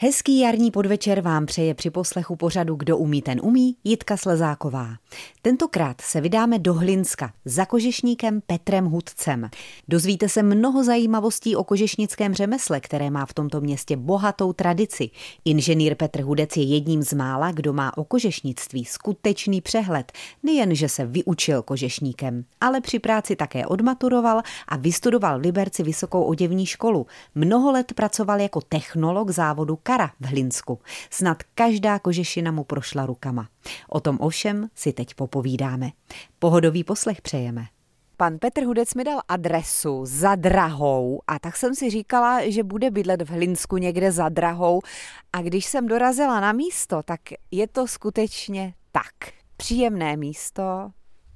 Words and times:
Hezký 0.00 0.40
jarní 0.40 0.70
podvečer 0.70 1.20
vám 1.20 1.46
přeje 1.46 1.74
při 1.74 1.90
poslechu 1.90 2.36
pořadu 2.36 2.74
Kdo 2.74 2.98
umí, 2.98 3.22
ten 3.22 3.40
umí, 3.42 3.76
Jitka 3.84 4.16
Slezáková. 4.16 4.88
Tentokrát 5.42 6.00
se 6.00 6.20
vydáme 6.20 6.58
do 6.58 6.74
Hlinska 6.74 7.32
za 7.44 7.64
kožešníkem 7.64 8.40
Petrem 8.46 8.84
Hudcem. 8.84 9.50
Dozvíte 9.88 10.28
se 10.28 10.42
mnoho 10.42 10.84
zajímavostí 10.84 11.56
o 11.56 11.64
kožešnickém 11.64 12.34
řemesle, 12.34 12.80
které 12.80 13.10
má 13.10 13.26
v 13.26 13.34
tomto 13.34 13.60
městě 13.60 13.96
bohatou 13.96 14.52
tradici. 14.52 15.10
Inženýr 15.44 15.94
Petr 15.94 16.20
Hudec 16.20 16.56
je 16.56 16.62
jedním 16.62 17.02
z 17.02 17.12
mála, 17.12 17.52
kdo 17.52 17.72
má 17.72 17.98
o 17.98 18.04
kožešnictví 18.04 18.84
skutečný 18.84 19.60
přehled. 19.60 20.12
Nejen, 20.42 20.74
že 20.74 20.88
se 20.88 21.06
vyučil 21.06 21.62
kožešníkem, 21.62 22.44
ale 22.60 22.80
při 22.80 22.98
práci 22.98 23.36
také 23.36 23.66
odmaturoval 23.66 24.42
a 24.68 24.76
vystudoval 24.76 25.38
v 25.38 25.42
Liberci 25.42 25.82
vysokou 25.82 26.22
oděvní 26.22 26.66
školu. 26.66 27.06
Mnoho 27.34 27.72
let 27.72 27.92
pracoval 27.92 28.40
jako 28.40 28.60
technolog 28.60 29.30
závodu 29.30 29.76
Kara 29.88 30.10
v 30.20 30.26
Hlinsku. 30.26 30.78
Snad 31.10 31.42
každá 31.54 31.98
kožešina 31.98 32.52
mu 32.52 32.64
prošla 32.64 33.06
rukama. 33.06 33.48
O 33.88 34.00
tom 34.00 34.18
ovšem 34.20 34.68
si 34.74 34.92
teď 34.92 35.14
popovídáme. 35.14 35.90
Pohodový 36.38 36.84
poslech 36.84 37.22
přejeme. 37.22 37.64
Pan 38.16 38.38
Petr 38.38 38.64
Hudec 38.64 38.94
mi 38.94 39.04
dal 39.04 39.20
adresu 39.28 40.00
za 40.04 40.34
drahou 40.34 41.20
a 41.26 41.38
tak 41.38 41.56
jsem 41.56 41.74
si 41.74 41.90
říkala, 41.90 42.50
že 42.50 42.62
bude 42.62 42.90
bydlet 42.90 43.22
v 43.22 43.30
Hlinsku 43.30 43.76
někde 43.76 44.12
za 44.12 44.28
drahou 44.28 44.80
a 45.32 45.42
když 45.42 45.66
jsem 45.66 45.86
dorazila 45.86 46.40
na 46.40 46.52
místo, 46.52 47.02
tak 47.02 47.20
je 47.50 47.66
to 47.66 47.86
skutečně 47.86 48.74
tak. 48.92 49.32
Příjemné 49.56 50.16
místo, 50.16 50.90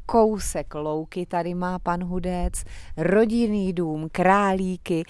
kousek 0.06 0.75
louky 0.75 1.27
tady 1.27 1.55
má 1.55 1.78
pan 1.78 2.05
Hudec, 2.05 2.64
rodinný 2.97 3.73
dům, 3.73 4.09
králíky 4.12 5.05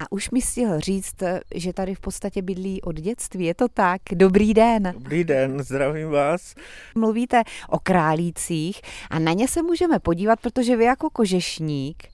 a 0.00 0.12
už 0.12 0.30
mi 0.30 0.42
stihl 0.42 0.80
říct, 0.80 1.14
že 1.54 1.72
tady 1.72 1.94
v 1.94 2.00
podstatě 2.00 2.42
bydlí 2.42 2.82
od 2.82 2.96
dětství. 2.96 3.44
Je 3.44 3.54
to 3.54 3.68
tak? 3.68 4.00
Dobrý 4.12 4.54
den. 4.54 4.92
Dobrý 4.94 5.24
den, 5.24 5.62
zdravím 5.62 6.10
vás. 6.10 6.54
Mluvíte 6.94 7.42
o 7.68 7.78
králících 7.78 8.80
a 9.10 9.18
na 9.18 9.32
ně 9.32 9.48
se 9.48 9.62
můžeme 9.62 9.98
podívat, 9.98 10.40
protože 10.40 10.76
vy 10.76 10.84
jako 10.84 11.10
kožešník 11.10 12.08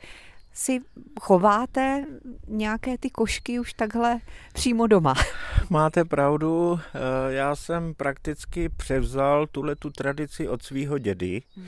si 0.55 0.81
chováte 1.21 2.05
nějaké 2.49 2.99
ty 2.99 3.11
košky 3.11 3.61
už 3.61 3.75
takhle 3.75 4.21
přímo 4.53 4.87
doma. 4.87 5.15
Máte 5.71 6.05
pravdu, 6.05 6.81
eh, 6.81 6.99
já 7.33 7.57
jsem 7.57 7.95
prakticky 7.95 8.69
převzal 8.69 9.47
tuhle 9.47 9.77
tu 9.77 9.91
tradici 9.91 10.49
od 10.49 10.63
svého 10.63 10.99
dědy. 10.99 11.43
Hmm 11.57 11.67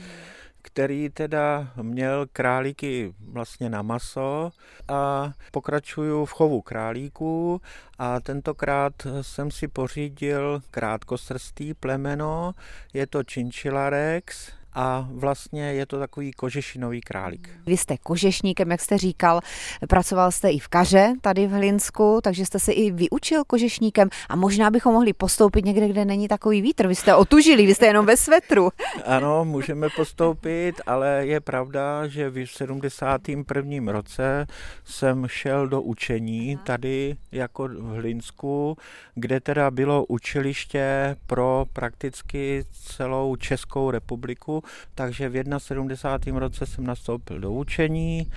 který 0.65 1.09
teda 1.09 1.71
měl 1.81 2.25
králíky 2.33 3.13
vlastně 3.19 3.69
na 3.69 3.81
maso 3.81 4.51
a 4.87 5.31
pokračuju 5.51 6.25
v 6.25 6.31
chovu 6.31 6.61
králíků 6.61 7.61
a 7.99 8.19
tentokrát 8.19 8.93
jsem 9.21 9.51
si 9.51 9.67
pořídil 9.67 10.61
krátkosrstý 10.71 11.73
plemeno, 11.73 12.53
je 12.93 13.07
to 13.07 13.21
Chinchilla 13.31 13.89
Rex, 13.89 14.51
a 14.75 15.07
vlastně 15.11 15.73
je 15.73 15.85
to 15.85 15.99
takový 15.99 16.31
kožešinový 16.31 17.01
králík. 17.01 17.49
Vy 17.65 17.77
jste 17.77 17.97
kožešníkem, 17.97 18.71
jak 18.71 18.81
jste 18.81 18.97
říkal, 18.97 19.41
pracoval 19.89 20.31
jste 20.31 20.49
i 20.49 20.59
v 20.59 20.67
Kaře 20.67 21.13
tady 21.21 21.47
v 21.47 21.51
Hlinsku, 21.51 22.19
takže 22.23 22.45
jste 22.45 22.59
se 22.59 22.71
i 22.71 22.91
vyučil 22.91 23.43
kožešníkem 23.43 24.09
a 24.29 24.35
možná 24.35 24.71
bychom 24.71 24.93
mohli 24.93 25.13
postoupit 25.13 25.65
někde, 25.65 25.87
kde 25.87 26.05
není 26.05 26.27
takový 26.27 26.61
vítr. 26.61 26.87
Vy 26.87 26.95
jste 26.95 27.15
otužili, 27.15 27.65
vy 27.65 27.75
jste 27.75 27.85
jenom 27.85 28.05
ve 28.05 28.17
svetru. 28.17 28.69
Ano, 29.05 29.45
můžeme 29.45 29.87
postoupit, 29.95 30.81
ale 30.85 31.25
je 31.25 31.39
pravda, 31.39 32.07
že 32.07 32.29
v 32.29 32.45
71. 32.45 33.91
roce 33.91 34.47
jsem 34.85 35.27
šel 35.27 35.67
do 35.67 35.81
učení 35.81 36.59
tady 36.63 37.15
jako 37.31 37.67
v 37.67 37.95
Hlinsku, 37.95 38.77
kde 39.15 39.39
teda 39.39 39.71
bylo 39.71 40.05
učiliště 40.05 41.15
pro 41.27 41.65
prakticky 41.73 42.63
celou 42.71 43.35
Českou 43.35 43.91
republiku 43.91 44.63
takže 44.95 45.29
v 45.29 45.43
71. 45.57 46.39
roce 46.39 46.65
jsem 46.65 46.85
nastoupil 46.85 47.39
do 47.39 47.51
učení, 47.51 48.31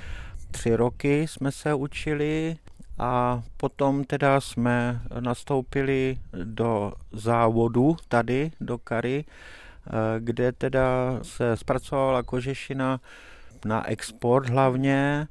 tři 0.50 0.76
roky 0.76 1.26
jsme 1.28 1.52
se 1.52 1.74
učili 1.74 2.56
a 2.98 3.42
potom 3.56 4.04
teda 4.04 4.40
jsme 4.40 5.00
nastoupili 5.20 6.18
do 6.44 6.92
závodu 7.12 7.96
tady, 8.08 8.52
do 8.60 8.78
Kary, 8.78 9.24
eh, 9.24 9.90
kde 10.18 10.52
teda 10.52 11.18
se 11.22 11.56
zpracovala 11.56 12.22
kožešina 12.22 13.00
na 13.64 13.88
export 13.88 14.48
hlavně 14.48 15.28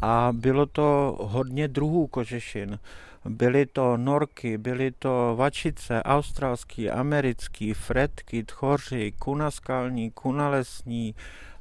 a 0.00 0.28
bylo 0.32 0.66
to 0.66 1.18
hodně 1.20 1.68
druhů 1.68 2.06
kožešin. 2.06 2.78
Byly 3.24 3.66
to 3.66 3.96
norky, 3.96 4.58
byly 4.58 4.90
to 4.90 5.34
vačice, 5.36 6.02
australský, 6.02 6.90
americký, 6.90 7.74
fretky, 7.74 8.44
tchoři, 8.44 9.12
kuna 9.18 9.50
skalní, 9.50 10.10
kuna 10.10 10.48
lesní, 10.48 11.14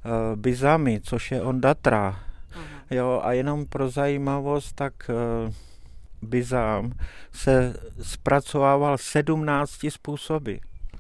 uh, 0.06 0.40
bizamy, 0.40 1.02
což 1.04 1.32
je 1.32 1.42
ondatra. 1.42 2.20
Aha. 2.56 2.64
Jo, 2.92 3.22
a 3.24 3.32
jenom 3.32 3.66
pro 3.66 3.90
zajímavost, 3.90 4.76
tak 4.76 4.94
uh, 5.10 5.54
bizám 6.22 6.92
se 7.32 7.74
zpracovával 8.02 8.98
17 8.98 9.72
způsoby. 9.90 10.56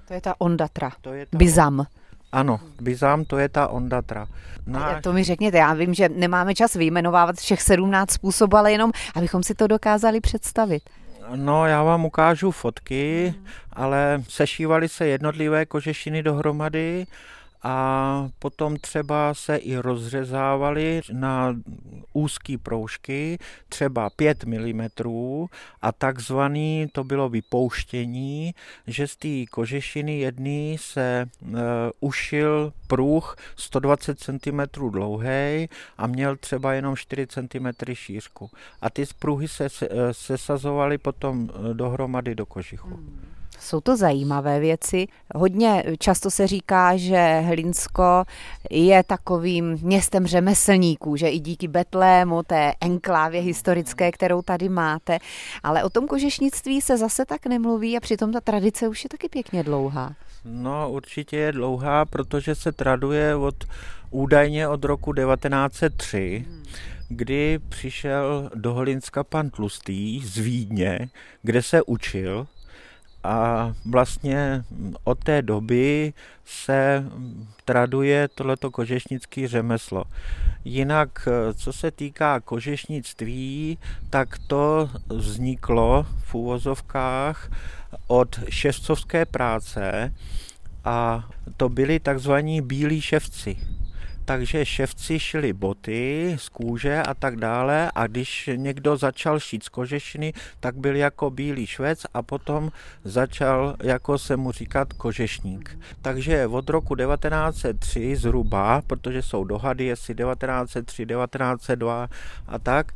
To 0.07 0.13
je 0.13 0.21
ta 0.21 0.35
ondatra, 0.37 0.91
to 1.01 1.13
je 1.13 1.25
ta 1.25 1.37
bizam. 1.37 1.85
Ano, 2.31 2.59
Bizám 2.81 3.25
to 3.25 3.37
je 3.37 3.49
ta 3.49 3.67
ondatra. 3.67 4.27
Náš... 4.67 5.03
To 5.03 5.13
mi 5.13 5.23
řekněte, 5.23 5.57
já 5.57 5.73
vím, 5.73 5.93
že 5.93 6.09
nemáme 6.09 6.55
čas 6.55 6.73
vyjmenovávat 6.73 7.35
všech 7.35 7.61
17 7.61 8.11
způsobů, 8.11 8.57
ale 8.57 8.71
jenom, 8.71 8.91
abychom 9.15 9.43
si 9.43 9.55
to 9.55 9.67
dokázali 9.67 10.21
představit. 10.21 10.83
No, 11.35 11.65
já 11.65 11.83
vám 11.83 12.05
ukážu 12.05 12.51
fotky, 12.51 13.33
hmm. 13.35 13.45
ale 13.73 14.23
sešívaly 14.27 14.89
se 14.89 15.07
jednotlivé 15.07 15.65
kožešiny 15.65 16.23
dohromady 16.23 17.05
a 17.63 18.29
potom 18.39 18.77
třeba 18.77 19.33
se 19.33 19.55
i 19.55 19.75
rozřezávaly 19.75 21.01
na 21.11 21.55
úzké 22.13 22.57
proužky, 22.57 23.37
třeba 23.69 24.09
5 24.09 24.43
mm 24.43 24.87
a 25.81 25.91
takzvaný 25.91 26.87
to 26.91 27.03
bylo 27.03 27.29
vypouštění, 27.29 28.53
že 28.87 29.07
z 29.07 29.15
té 29.15 29.45
kožešiny 29.51 30.19
jedný 30.19 30.77
se 30.79 31.01
e, 31.01 31.27
ušil 31.99 32.73
pruh 32.87 33.35
120 33.55 34.19
cm 34.19 34.59
dlouhý 34.89 35.69
a 35.97 36.07
měl 36.07 36.35
třeba 36.35 36.73
jenom 36.73 36.95
4 36.95 37.27
cm 37.27 37.93
šířku. 37.93 38.49
A 38.81 38.89
ty 38.89 39.03
pruhy 39.19 39.47
se 39.47 39.67
sesazovaly 40.11 40.97
potom 40.97 41.49
e, 41.49 41.73
dohromady 41.73 42.35
do 42.35 42.45
kožichu. 42.45 42.87
Hmm. 42.87 43.38
Jsou 43.59 43.81
to 43.81 43.97
zajímavé 43.97 44.59
věci. 44.59 45.07
Hodně 45.35 45.83
často 45.99 46.31
se 46.31 46.47
říká, 46.47 46.97
že 46.97 47.39
Hlinsko 47.39 48.23
je 48.69 49.03
takovým 49.03 49.77
městem 49.81 50.27
řemeslníků, 50.27 51.15
že 51.15 51.27
i 51.27 51.39
díky 51.39 51.67
Betlému, 51.67 52.43
té 52.43 52.73
enklávě 52.81 53.41
historické, 53.41 54.11
kterou 54.11 54.41
tady 54.41 54.69
máte. 54.69 55.17
Ale 55.63 55.83
o 55.83 55.89
tom 55.89 56.07
kožešnictví 56.07 56.81
se 56.81 56.97
zase 56.97 57.25
tak 57.25 57.45
nemluví 57.45 57.97
a 57.97 57.99
přitom 57.99 58.33
ta 58.33 58.41
tradice 58.41 58.87
už 58.87 59.03
je 59.03 59.09
taky 59.09 59.29
pěkně 59.29 59.63
dlouhá. 59.63 60.15
No 60.45 60.91
určitě 60.91 61.37
je 61.37 61.51
dlouhá, 61.51 62.05
protože 62.05 62.55
se 62.55 62.71
traduje 62.71 63.35
od 63.35 63.55
údajně 64.11 64.67
od 64.67 64.85
roku 64.85 65.13
1903, 65.13 66.45
hmm 66.47 66.59
kdy 67.09 67.59
přišel 67.69 68.49
do 68.55 68.73
Holinska 68.73 69.23
pan 69.23 69.49
Tlustý 69.49 70.21
z 70.25 70.37
Vídně, 70.37 71.09
kde 71.41 71.61
se 71.61 71.81
učil 71.81 72.47
a 73.23 73.71
vlastně 73.85 74.63
od 75.03 75.23
té 75.23 75.41
doby 75.41 76.13
se 76.45 77.03
traduje 77.65 78.27
tohleto 78.27 78.71
kožešnické 78.71 79.47
řemeslo. 79.47 80.03
Jinak, 80.65 81.27
co 81.55 81.73
se 81.73 81.91
týká 81.91 82.39
kožešnictví, 82.39 83.77
tak 84.09 84.37
to 84.47 84.89
vzniklo 85.09 86.05
v 86.23 86.35
úvozovkách 86.35 87.51
od 88.07 88.39
ševcovské 88.49 89.25
práce 89.25 90.13
a 90.85 91.29
to 91.57 91.69
byli 91.69 91.99
takzvaní 91.99 92.61
bílí 92.61 93.01
ševci 93.01 93.57
takže 94.29 94.65
ševci 94.65 95.19
šili 95.19 95.53
boty 95.53 96.35
z 96.39 96.49
kůže 96.49 97.01
a 97.01 97.13
tak 97.13 97.35
dále 97.35 97.91
a 97.95 98.07
když 98.07 98.49
někdo 98.55 98.97
začal 98.97 99.39
šít 99.39 99.63
z 99.63 99.69
kožešiny, 99.69 100.33
tak 100.59 100.77
byl 100.77 100.95
jako 100.95 101.29
bílý 101.29 101.65
švec 101.67 102.05
a 102.13 102.21
potom 102.21 102.71
začal, 103.03 103.75
jako 103.83 104.17
se 104.17 104.37
mu 104.37 104.51
říkat, 104.51 104.93
kožešník. 104.93 105.79
Takže 106.01 106.47
od 106.47 106.69
roku 106.69 106.95
1903 106.95 108.15
zhruba, 108.15 108.81
protože 108.87 109.21
jsou 109.21 109.43
dohady, 109.43 109.85
jestli 109.85 110.15
1903, 110.15 111.05
1902 111.05 112.07
a 112.47 112.59
tak, 112.59 112.91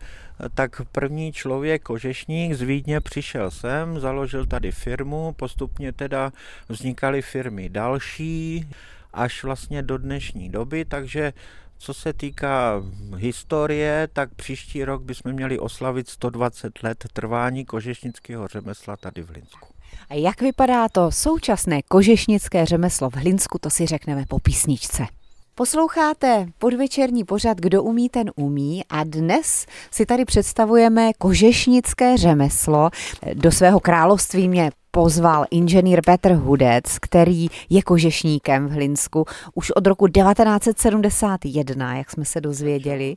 tak 0.54 0.82
první 0.92 1.32
člověk, 1.32 1.82
kožešník 1.82 2.54
z 2.54 2.62
Vídně 2.62 3.02
přišel 3.02 3.52
sem, 3.52 4.00
založil 4.00 4.46
tady 4.46 4.72
firmu, 4.72 5.34
postupně 5.34 5.92
teda 5.92 6.32
vznikaly 6.70 7.22
firmy 7.22 7.70
další, 7.70 8.68
až 9.14 9.44
vlastně 9.44 9.82
do 9.82 9.98
dnešní 9.98 10.50
doby, 10.50 10.86
takže 10.86 11.34
Co 11.78 11.94
se 11.94 12.14
týká 12.14 12.84
historie, 13.18 14.08
tak 14.14 14.34
příští 14.36 14.84
rok 14.86 15.02
bychom 15.04 15.34
měli 15.34 15.60
oslavit 15.60 16.10
120 16.10 16.84
let 16.84 17.06
trvání 17.14 17.66
kožešnického 17.66 18.48
řemesla 18.48 18.98
tady 18.98 19.22
v 19.22 19.30
Hlinsku. 19.30 19.68
A 20.10 20.14
jak 20.14 20.42
vypadá 20.42 20.90
to 20.90 21.12
současné 21.12 21.82
kožešnické 21.82 22.66
řemeslo 22.66 23.10
v 23.10 23.16
Hlinsku, 23.16 23.58
to 23.60 23.70
si 23.70 23.86
řekneme 23.86 24.26
po 24.26 24.40
písničce. 24.40 25.06
Posloucháte 25.56 26.48
podvečerní 26.58 27.24
pořad 27.24 27.58
Kdo 27.58 27.84
umí, 27.84 28.10
ten 28.10 28.32
umí 28.36 28.84
a 28.90 29.04
dnes 29.04 29.66
si 29.92 30.06
tady 30.06 30.26
představujeme 30.26 31.14
kožešnické 31.14 32.18
řemeslo. 32.18 32.90
Do 33.34 33.52
svého 33.52 33.80
království 33.80 34.50
mě 34.50 34.72
pozval 34.92 35.46
inženýr 35.52 36.02
Petr 36.06 36.32
Hudec, 36.32 37.00
který 37.02 37.48
je 37.70 37.82
kožešníkem 37.82 38.68
v 38.68 38.72
Hlinsku 38.72 39.26
už 39.54 39.72
od 39.72 39.88
roku 39.88 40.08
1971, 40.08 41.96
jak 41.96 42.12
jsme 42.12 42.26
se 42.26 42.42
dozvěděli. 42.42 43.16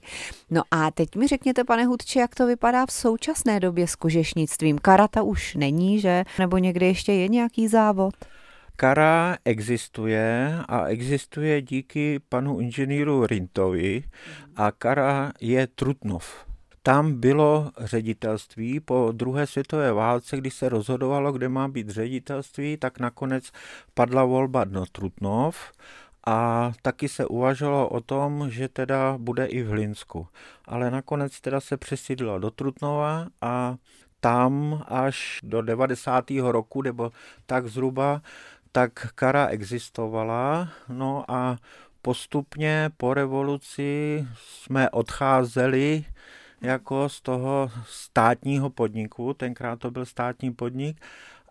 No 0.51 0.63
a 0.71 0.91
teď 0.91 1.17
mi 1.17 1.27
řekněte, 1.27 1.65
pane 1.65 1.85
Hudče, 1.85 2.21
jak 2.21 2.35
to 2.35 2.47
vypadá 2.47 2.87
v 2.87 2.93
současné 2.93 3.61
době 3.61 3.89
s 3.89 3.97
kožešnictvím. 3.97 4.79
Karata 4.79 5.23
už 5.23 5.55
není, 5.55 6.01
že? 6.01 6.25
Nebo 6.39 6.59
někdy 6.59 6.87
ještě 6.87 7.13
je 7.13 7.29
nějaký 7.29 7.69
závod? 7.69 8.15
Kara 8.77 9.37
existuje 9.45 10.55
a 10.69 10.87
existuje 10.87 11.63
díky 11.63 12.21
panu 12.29 12.61
inženýru 12.61 13.27
Rintovi 13.27 14.05
a 14.57 14.71
Kara 14.71 15.33
je 15.41 15.67
Trutnov. 15.67 16.47
Tam 16.83 17.21
bylo 17.21 17.71
ředitelství 17.81 18.81
po 18.81 19.13
druhé 19.13 19.47
světové 19.47 19.93
válce, 19.93 20.37
když 20.37 20.55
se 20.55 20.69
rozhodovalo, 20.69 21.33
kde 21.33 21.49
má 21.49 21.69
být 21.69 21.91
ředitelství, 21.91 22.77
tak 22.77 23.01
nakonec 23.01 23.51
padla 23.95 24.25
volba 24.25 24.65
do 24.65 24.87
Trutnov 24.93 25.73
a 26.27 26.73
taky 26.83 27.09
se 27.09 27.27
uvažovalo 27.27 27.89
o 27.89 28.01
tom, 28.01 28.51
že 28.51 28.69
teda 28.69 29.19
bude 29.19 29.47
i 29.47 29.63
v 29.63 29.69
Hlinsku. 29.69 30.27
Ale 30.65 30.91
nakonec 30.91 31.41
teda 31.41 31.61
se 31.61 31.77
přesídlila 31.77 32.39
do 32.39 32.51
Trutnova 32.51 33.27
a 33.41 33.77
tam 34.21 34.83
až 34.89 35.41
do 35.43 35.63
90. 35.63 36.31
roku, 36.31 36.83
nebo 36.83 37.13
tak 37.47 37.67
zhruba, 37.67 38.23
tak 38.77 38.93
kara 39.15 39.47
existovala, 39.47 40.69
no 40.89 41.25
a 41.29 41.57
postupně 42.03 42.91
po 42.97 43.15
revoluci 43.15 44.27
jsme 44.35 44.91
odcházeli 44.91 46.05
jako 46.61 47.09
z 47.09 47.21
toho 47.21 47.71
státního 47.87 48.71
podniku, 48.71 49.35
tenkrát 49.35 49.79
to 49.79 49.91
byl 49.91 50.05
státní 50.05 50.53
podnik, 50.53 51.01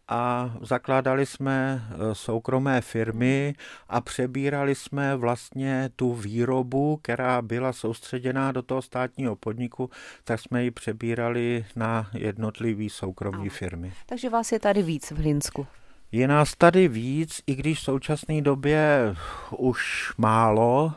a 0.07 0.53
zakládali 0.61 1.25
jsme 1.25 1.81
e, 2.11 2.15
soukromé 2.15 2.81
firmy 2.81 3.53
a 3.89 4.01
přebírali 4.01 4.75
jsme 4.75 5.15
vlastně 5.15 5.89
tu 5.95 6.13
výrobu, 6.13 6.99
která 7.01 7.41
byla 7.41 7.73
soustředěná 7.73 8.51
do 8.51 8.61
toho 8.61 8.81
státního 8.81 9.35
podniku, 9.35 9.89
tak 10.23 10.39
jsme 10.39 10.63
ji 10.63 10.71
přebírali 10.71 11.65
na 11.75 12.09
jednotlivé 12.13 12.89
soukromé 12.89 13.49
firmy. 13.49 13.93
Takže 14.05 14.29
vás 14.29 14.51
je 14.51 14.59
tady 14.59 14.83
víc 14.83 15.11
v 15.11 15.17
Hlinsku. 15.17 15.67
Je 16.15 16.27
nás 16.27 16.55
tady 16.55 16.87
víc, 16.87 17.41
i 17.47 17.55
když 17.55 17.79
v 17.79 17.83
současné 17.83 18.41
době 18.41 19.15
už 19.57 20.13
málo, 20.17 20.93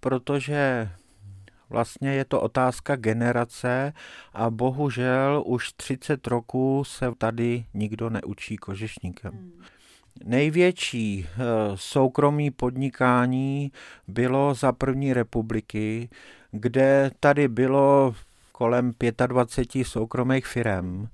protože 0.00 0.90
vlastně 1.70 2.14
je 2.14 2.24
to 2.24 2.40
otázka 2.40 2.96
generace 2.96 3.92
a 4.32 4.50
bohužel 4.50 5.42
už 5.46 5.72
30 5.72 6.26
roků 6.26 6.84
se 6.84 7.06
tady 7.18 7.64
nikdo 7.74 8.10
neučí 8.10 8.56
kožešníkem. 8.56 9.32
Hmm. 9.32 9.62
Největší 10.24 11.26
eh, 11.26 11.42
soukromí 11.74 12.50
podnikání 12.50 13.72
bylo 14.08 14.54
za 14.54 14.72
první 14.72 15.12
republiky, 15.12 16.08
kde 16.50 17.10
tady 17.20 17.48
bylo 17.48 18.14
kolem 18.52 18.92
25 19.26 19.84
soukromých 19.84 20.46
firm 20.46 21.08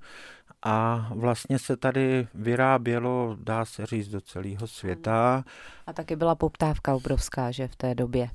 a 0.63 1.07
vlastně 1.15 1.59
se 1.59 1.77
tady 1.77 2.27
vyrábělo, 2.33 3.37
dá 3.39 3.65
se 3.65 3.85
říct, 3.85 4.07
do 4.07 4.21
celého 4.21 4.67
světa. 4.67 5.43
A 5.87 5.93
taky 5.93 6.15
byla 6.15 6.35
poptávka 6.35 6.95
obrovská, 6.95 7.51
že 7.51 7.67
v 7.67 7.75
té 7.75 7.95
době. 7.95 8.29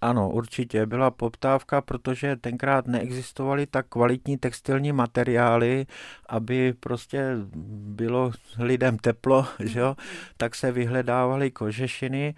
Ano, 0.00 0.30
určitě 0.30 0.86
byla 0.86 1.10
poptávka, 1.10 1.80
protože 1.80 2.36
tenkrát 2.36 2.86
neexistovaly 2.86 3.66
tak 3.66 3.86
kvalitní 3.88 4.38
textilní 4.38 4.92
materiály, 4.92 5.86
aby 6.28 6.74
prostě 6.80 7.36
bylo 7.66 8.32
lidem 8.58 8.98
teplo, 8.98 9.46
že 9.64 9.80
jo? 9.80 9.96
tak 10.36 10.54
se 10.54 10.72
vyhledávaly 10.72 11.50
kožešiny. 11.50 12.34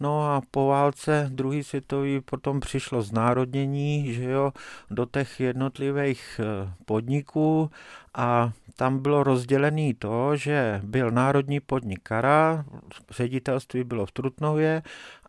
No 0.00 0.22
a 0.22 0.42
po 0.50 0.66
válce 0.66 1.28
druhý 1.32 1.64
světový 1.64 2.20
potom 2.20 2.60
přišlo 2.60 3.02
znárodnění, 3.02 4.14
že 4.14 4.24
jo, 4.24 4.52
do 4.90 5.06
těch 5.06 5.40
jednotlivých 5.40 6.40
eh, 6.42 6.72
podniků 6.84 7.70
a 8.14 8.52
tam 8.76 8.98
bylo 8.98 9.22
rozdělené 9.22 9.94
to, 9.98 10.36
že 10.36 10.80
byl 10.84 11.10
národní 11.10 11.60
podnik 11.60 12.00
Kara, 12.02 12.64
ředitelství 13.10 13.84
bylo 13.84 14.06
v 14.06 14.12
Trutnově, 14.12 14.82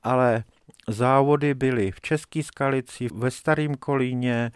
ale 0.03 0.43
Závody 0.89 1.53
byly 1.53 1.91
v 1.91 2.01
České 2.01 2.43
Skalici, 2.43 3.07
ve 3.13 3.31
Starém 3.31 3.75
Kolíně, 3.75 4.51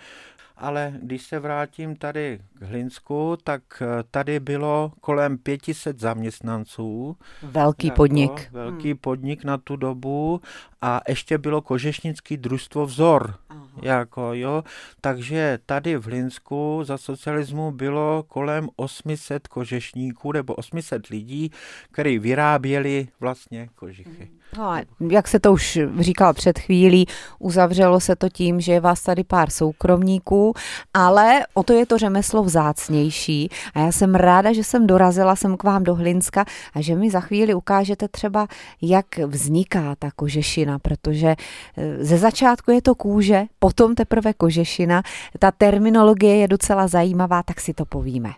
ale 0.57 0.93
když 1.01 1.21
se 1.21 1.39
vrátím 1.39 1.95
tady 1.95 2.39
k 2.53 2.61
Hlinsku, 2.61 3.37
tak 3.43 3.61
eh, 3.81 4.03
tady 4.11 4.39
bylo 4.39 4.91
kolem 5.01 5.37
500 5.37 5.99
zaměstnanců. 5.99 7.17
Velký 7.43 7.87
jako 7.87 7.95
podnik. 7.95 8.51
Velký 8.51 8.89
hmm. 8.89 8.97
podnik 8.97 9.43
na 9.43 9.57
tu 9.57 9.75
dobu 9.75 10.41
a 10.81 11.01
ještě 11.07 11.37
bylo 11.37 11.61
kožešnický 11.61 12.37
družstvo 12.37 12.85
Vzor. 12.85 13.35
Aha. 13.49 13.61
Jako, 13.81 14.33
jo. 14.33 14.63
Takže 15.01 15.59
tady 15.65 15.97
v 15.97 16.05
Hlinsku 16.05 16.81
za 16.83 16.97
socialismu 16.97 17.71
bylo 17.71 18.23
kolem 18.27 18.69
800 18.75 19.47
kožešníků 19.47 20.31
nebo 20.31 20.55
800 20.55 21.07
lidí, 21.07 21.51
kteří 21.91 22.19
vyráběli 22.19 23.07
vlastně 23.19 23.69
kožichy. 23.75 24.31
No 24.57 24.63
a 24.63 24.81
jak 25.09 25.27
se 25.27 25.39
to 25.39 25.53
už 25.53 25.79
říkal 25.99 26.33
před 26.33 26.59
chvílí, 26.59 27.07
uzavřelo 27.39 27.99
se 27.99 28.15
to 28.15 28.29
tím, 28.29 28.61
že 28.61 28.71
je 28.71 28.79
vás 28.79 29.01
tady 29.01 29.23
pár 29.23 29.49
soukromníků, 29.49 30.53
ale 30.93 31.39
o 31.53 31.63
to 31.63 31.73
je 31.73 31.85
to 31.85 31.97
řemeslo 31.97 32.43
vzácnější 32.43 33.49
a 33.73 33.79
já 33.79 33.91
jsem 33.91 34.15
ráda, 34.15 34.53
že 34.53 34.63
jsem 34.63 34.87
dorazila 34.87 35.35
sem 35.35 35.57
k 35.57 35.63
vám 35.63 35.83
do 35.83 35.95
Hlinska 35.95 36.45
a 36.73 36.81
že 36.81 36.95
mi 36.95 37.09
za 37.09 37.19
chvíli 37.19 37.53
ukážete 37.53 38.07
třeba, 38.07 38.47
jak 38.81 39.17
vzniká 39.17 39.95
ta 39.95 40.11
kožešina, 40.15 40.70
protože 40.79 41.35
eh, 41.77 42.03
ze 42.05 42.17
začátku 42.17 42.71
je 42.71 42.81
to 42.81 42.95
kůže, 42.95 43.43
potom 43.59 43.95
teprve 43.95 44.33
kožešina. 44.33 45.03
Ta 45.39 45.51
terminologie 45.51 46.35
je 46.35 46.47
docela 46.47 46.87
zajímavá, 46.87 47.43
tak 47.43 47.61
si 47.61 47.73
to 47.73 47.85
povíme. 47.85 48.29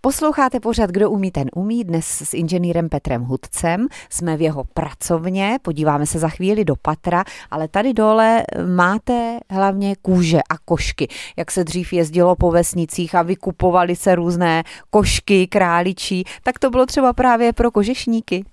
Posloucháte 0.00 0.60
pořád, 0.60 0.90
kdo 0.90 1.10
umí, 1.10 1.30
ten 1.30 1.48
umí. 1.54 1.84
Dnes 1.84 2.06
s 2.06 2.34
inženýrem 2.34 2.88
Petrem 2.88 3.22
Hudcem. 3.22 3.86
Jsme 4.10 4.36
v 4.36 4.40
jeho 4.40 4.64
pracovně, 4.64 5.58
podíváme 5.62 6.06
se 6.06 6.18
za 6.18 6.28
chvíli 6.28 6.64
do 6.64 6.76
patra, 6.76 7.24
ale 7.50 7.68
tady 7.68 7.94
dole 7.94 8.42
máte 8.74 9.38
hlavně 9.50 9.96
kůže 10.02 10.38
a 10.50 10.58
košky. 10.64 11.08
Jak 11.36 11.50
se 11.50 11.64
dřív 11.64 11.92
jezdilo 11.92 12.36
po 12.36 12.50
vesnicích 12.50 13.14
a 13.14 13.22
vykupovali 13.22 13.96
se 13.96 14.14
různé 14.14 14.62
košky, 14.90 15.46
králičí, 15.46 16.24
tak 16.42 16.58
to 16.58 16.70
bylo 16.70 16.86
třeba 16.86 17.12
právě 17.12 17.52
pro 17.52 17.70
kožešníky. 17.70 18.44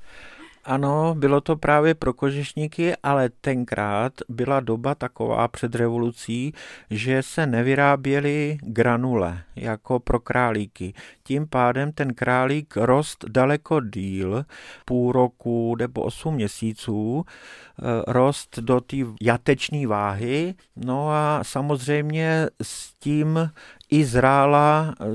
Ano, 0.65 1.15
bylo 1.17 1.41
to 1.41 1.55
právě 1.55 1.93
pro 1.93 2.13
kožešníky, 2.13 2.95
ale 3.03 3.29
tenkrát 3.29 4.13
byla 4.29 4.59
doba 4.59 4.95
taková 4.95 5.47
před 5.47 5.75
revolucí, 5.75 6.53
že 6.89 7.23
se 7.23 7.47
nevyráběly 7.47 8.57
granule 8.61 9.43
jako 9.55 9.99
pro 9.99 10.19
králíky. 10.19 10.93
Tím 11.23 11.47
pádem 11.47 11.91
ten 11.91 12.13
králík 12.13 12.77
rost 12.77 13.25
daleko 13.27 13.81
díl, 13.81 14.45
půl 14.85 15.11
roku 15.11 15.75
nebo 15.79 16.01
8 16.01 16.33
měsíců, 16.35 17.25
eh, 17.25 17.83
rost 18.07 18.59
do 18.59 18.81
té 18.81 18.97
jateční 19.21 19.85
váhy. 19.85 20.55
No 20.75 21.09
a 21.09 21.39
samozřejmě 21.43 22.47
s 22.61 22.93
tím 22.99 23.51
i 23.91 24.05
zrála 24.05 24.95
eh, 25.01 25.05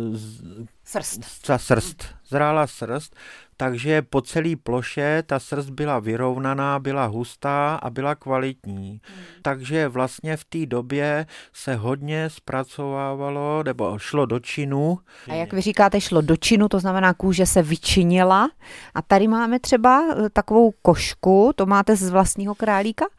srst. 0.85 1.25
srst. 1.57 2.05
Zrála 2.29 2.67
srst, 2.67 3.17
takže 3.61 4.03
po 4.03 4.21
celé 4.21 4.57
ploše 4.57 5.23
ta 5.27 5.39
srst 5.39 5.71
byla 5.71 5.99
vyrovnaná, 5.99 6.79
byla 6.79 7.07
hustá 7.07 7.75
a 7.75 7.91
byla 7.91 8.15
kvalitní. 8.15 9.01
Hmm. 9.05 9.25
Takže 9.43 9.89
vlastně 9.89 10.37
v 10.37 10.45
té 10.45 10.67
době 10.67 11.27
se 11.53 11.75
hodně 11.75 12.31
zpracovávalo, 12.31 13.63
nebo 13.63 13.99
šlo 13.99 14.27
do 14.27 14.39
činu. 14.39 14.99
A 15.29 15.35
jak 15.35 15.53
vy 15.53 15.61
říkáte, 15.61 16.01
šlo 16.01 16.21
do 16.21 16.37
činu, 16.37 16.69
to 16.69 16.81
znamená 16.81 17.15
kůže 17.15 17.47
se 17.47 17.63
vyčinila. 17.63 18.51
A 18.95 19.03
tady 19.03 19.29
máme 19.29 19.61
třeba 19.61 20.05
eh, 20.11 20.31
takovou 20.31 20.73
košku, 20.83 21.53
to 21.57 21.67
máte 21.67 21.97
z 21.97 22.11
vlastního 22.11 22.55
králíka? 22.55 23.05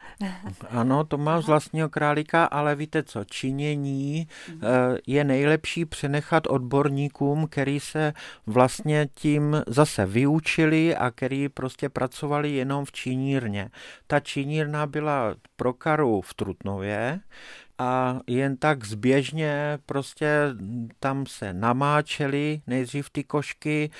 Ano, 0.70 1.04
to 1.04 1.18
mám 1.18 1.42
z 1.42 1.46
vlastního 1.46 1.88
králíka, 1.88 2.44
ale 2.44 2.74
víte 2.74 3.02
co, 3.02 3.24
činění 3.24 4.26
hmm. 4.48 4.60
eh, 4.62 4.98
je 5.06 5.24
nejlepší 5.24 5.84
přenechat 5.84 6.46
odborníkům, 6.46 7.46
který 7.46 7.80
se 7.80 8.12
vlastně 8.46 9.08
tím 9.14 9.62
zase 9.66 10.06
využívají 10.06 10.31
vyučili 10.32 10.96
a 10.96 11.10
který 11.10 11.48
prostě 11.48 11.88
pracovali 11.88 12.50
jenom 12.50 12.84
v 12.84 12.92
činírně. 12.92 13.70
Ta 14.06 14.20
činírna 14.20 14.86
byla 14.86 15.34
pro 15.56 15.72
Karu 15.72 16.20
v 16.20 16.34
Trutnově 16.34 17.20
a 17.78 18.20
jen 18.26 18.56
tak 18.56 18.84
zběžně 18.84 19.78
prostě 19.86 20.28
tam 21.00 21.26
se 21.26 21.52
namáčeli 21.52 22.62
nejdřív 22.66 23.10
ty 23.10 23.24
košky, 23.24 23.90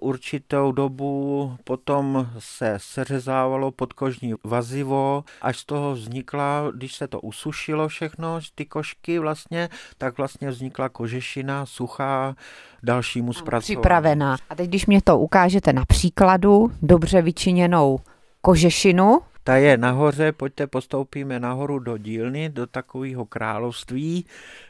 určitou 0.00 0.72
dobu, 0.72 1.56
potom 1.64 2.30
se 2.38 2.74
seřezávalo 2.76 3.70
podkožní 3.70 4.34
vazivo, 4.44 5.24
až 5.42 5.58
z 5.58 5.64
toho 5.64 5.92
vznikla, 5.92 6.70
když 6.74 6.94
se 6.94 7.08
to 7.08 7.20
usušilo 7.20 7.88
všechno, 7.88 8.40
ty 8.54 8.64
košky 8.64 9.18
vlastně, 9.18 9.68
tak 9.98 10.18
vlastně 10.18 10.50
vznikla 10.50 10.88
kožešina 10.88 11.66
suchá 11.66 12.36
dalšímu 12.82 13.32
zpracování. 13.32 13.76
Připravená. 13.76 14.36
A 14.50 14.54
teď, 14.54 14.68
když 14.68 14.86
mě 14.86 15.02
to 15.02 15.18
ukážete 15.18 15.72
na 15.72 15.84
příkladu, 15.84 16.72
dobře 16.82 17.22
vyčiněnou 17.22 17.98
kožešinu, 18.40 19.20
ta 19.44 19.56
je 19.56 19.76
nahoře, 19.76 20.32
pojďte 20.32 20.66
postoupíme 20.66 21.40
nahoru 21.40 21.78
do 21.78 21.98
dílny, 21.98 22.48
do 22.48 22.66
takového 22.66 23.24
království, 23.24 24.26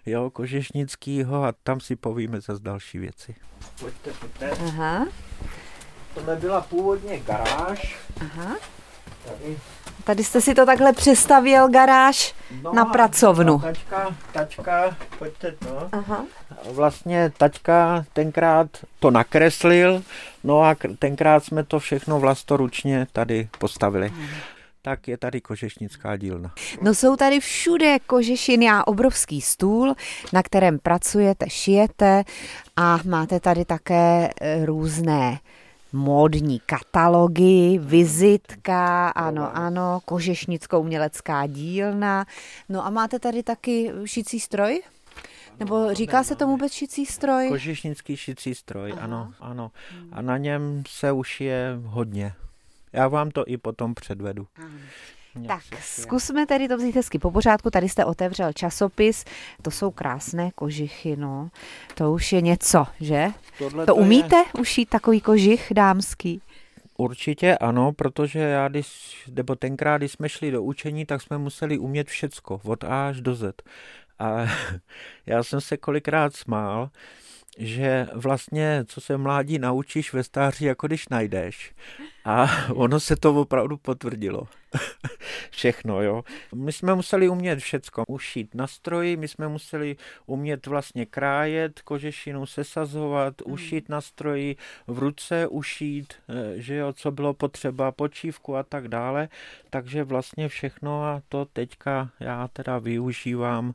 jo, 0.06 0.30
kožešnického 0.30 1.44
a 1.44 1.52
tam 1.62 1.80
si 1.80 1.96
povíme 1.96 2.40
zase 2.40 2.62
další 2.62 2.98
věci. 2.98 3.34
Pojďte, 3.80 4.10
pojďte. 4.20 4.50
Aha. 4.50 5.06
Tohle 6.14 6.36
byla 6.36 6.60
původně 6.60 7.20
garáž. 7.20 7.96
Aha. 8.20 8.56
Tady. 9.24 9.58
Tady 10.04 10.24
jste 10.24 10.40
si 10.40 10.54
to 10.54 10.66
takhle 10.66 10.92
přestavěl 10.92 11.68
garáž 11.68 12.34
no, 12.62 12.72
na 12.72 12.84
pracovnu. 12.84 13.58
Tačka, 13.58 14.16
tačka, 14.32 14.96
pojďte 15.18 15.52
to. 15.52 15.88
Aha. 15.92 16.24
Vlastně 16.72 17.32
tačka 17.36 18.04
tenkrát 18.12 18.68
to 18.98 19.10
nakreslil, 19.10 20.02
no 20.44 20.62
a 20.62 20.76
tenkrát 20.98 21.44
jsme 21.44 21.64
to 21.64 21.78
všechno 21.78 22.20
vlastoručně 22.20 23.06
tady 23.12 23.48
postavili. 23.58 24.12
Aha 24.14 24.59
tak 24.82 25.08
je 25.08 25.16
tady 25.16 25.40
kožešnická 25.40 26.16
dílna. 26.16 26.54
No 26.82 26.94
jsou 26.94 27.16
tady 27.16 27.40
všude 27.40 27.98
kožešiny 28.06 28.70
a 28.70 28.86
obrovský 28.86 29.40
stůl, 29.40 29.94
na 30.32 30.42
kterém 30.42 30.78
pracujete, 30.78 31.50
šijete 31.50 32.24
a 32.76 32.98
máte 33.04 33.40
tady 33.40 33.64
také 33.64 34.30
e, 34.40 34.66
různé 34.66 35.38
módní 35.92 36.60
katalogy, 36.66 37.78
vizitka, 37.78 39.08
ano, 39.08 39.56
ano, 39.56 40.00
kožešnickou 40.04 40.80
umělecká 40.80 41.46
dílna. 41.46 42.26
No 42.68 42.86
a 42.86 42.90
máte 42.90 43.18
tady 43.18 43.42
taky 43.42 43.92
šicí 44.04 44.40
stroj? 44.40 44.82
Nebo 45.60 45.94
říká 45.94 46.24
se 46.24 46.36
tomu 46.36 46.52
vůbec 46.52 46.72
šicí 46.72 47.06
stroj? 47.06 47.48
Kožešnický 47.48 48.16
šicí 48.16 48.54
stroj, 48.54 48.92
Aha. 48.92 49.02
ano, 49.02 49.32
ano. 49.40 49.70
A 50.12 50.22
na 50.22 50.38
něm 50.38 50.82
se 50.88 51.12
už 51.12 51.40
je 51.40 51.78
hodně. 51.84 52.32
Já 52.92 53.08
vám 53.08 53.30
to 53.30 53.44
i 53.46 53.56
potom 53.56 53.94
předvedu. 53.94 54.46
Tak, 55.46 55.62
zkusme 55.80 56.46
tedy 56.46 56.68
to 56.68 56.76
vzít 56.76 56.96
hezky 56.96 57.18
po 57.18 57.30
pořádku. 57.30 57.70
Tady 57.70 57.88
jste 57.88 58.04
otevřel 58.04 58.52
časopis, 58.52 59.24
to 59.62 59.70
jsou 59.70 59.90
krásné 59.90 60.50
kožichy, 60.54 61.16
no. 61.16 61.50
To 61.94 62.12
už 62.12 62.32
je 62.32 62.40
něco, 62.40 62.86
že? 63.00 63.28
Tohle 63.58 63.86
to, 63.86 63.94
to 63.94 63.96
umíte 63.96 64.36
je... 64.36 64.60
ušít 64.60 64.88
takový 64.88 65.20
kožich 65.20 65.72
dámský? 65.74 66.42
Určitě 66.96 67.58
ano, 67.58 67.92
protože 67.92 68.38
já, 68.38 68.68
když, 68.68 69.18
nebo 69.34 69.54
tenkrát, 69.54 69.98
když 69.98 70.12
jsme 70.12 70.28
šli 70.28 70.50
do 70.50 70.62
učení, 70.62 71.06
tak 71.06 71.22
jsme 71.22 71.38
museli 71.38 71.78
umět 71.78 72.08
všecko, 72.08 72.60
od 72.64 72.84
A 72.84 73.08
až 73.08 73.20
do 73.20 73.34
Z. 73.34 73.62
A 74.18 74.46
já 75.26 75.42
jsem 75.42 75.60
se 75.60 75.76
kolikrát 75.76 76.36
smál, 76.36 76.90
že 77.58 78.06
vlastně, 78.14 78.84
co 78.86 79.00
se 79.00 79.16
mládí 79.16 79.58
naučíš 79.58 80.12
ve 80.12 80.24
stáří, 80.24 80.64
jako 80.64 80.86
když 80.86 81.08
najdeš. 81.08 81.74
A 82.24 82.46
ono 82.74 83.00
se 83.00 83.16
to 83.16 83.34
opravdu 83.34 83.76
potvrdilo. 83.76 84.48
Všechno, 85.50 86.02
jo. 86.02 86.24
My 86.54 86.72
jsme 86.72 86.94
museli 86.94 87.28
umět 87.28 87.58
všecko. 87.58 88.04
Ušít 88.08 88.54
na 88.54 88.66
stroji, 88.66 89.16
my 89.16 89.28
jsme 89.28 89.48
museli 89.48 89.96
umět 90.26 90.66
vlastně 90.66 91.06
krájet, 91.06 91.80
kožešinu 91.80 92.46
sesazovat, 92.46 93.42
hmm. 93.46 93.54
ušít 93.54 93.88
na 93.88 94.00
stroji, 94.00 94.56
v 94.86 94.98
ruce 94.98 95.46
ušít, 95.46 96.14
eh, 96.28 96.60
že 96.60 96.74
jo, 96.74 96.92
co 96.92 97.10
bylo 97.10 97.34
potřeba, 97.34 97.92
počívku 97.92 98.56
a 98.56 98.62
tak 98.62 98.88
dále. 98.88 99.28
Takže 99.70 100.04
vlastně 100.04 100.48
všechno 100.48 101.04
a 101.04 101.22
to 101.28 101.44
teďka 101.44 102.10
já 102.20 102.48
teda 102.48 102.78
využívám 102.78 103.74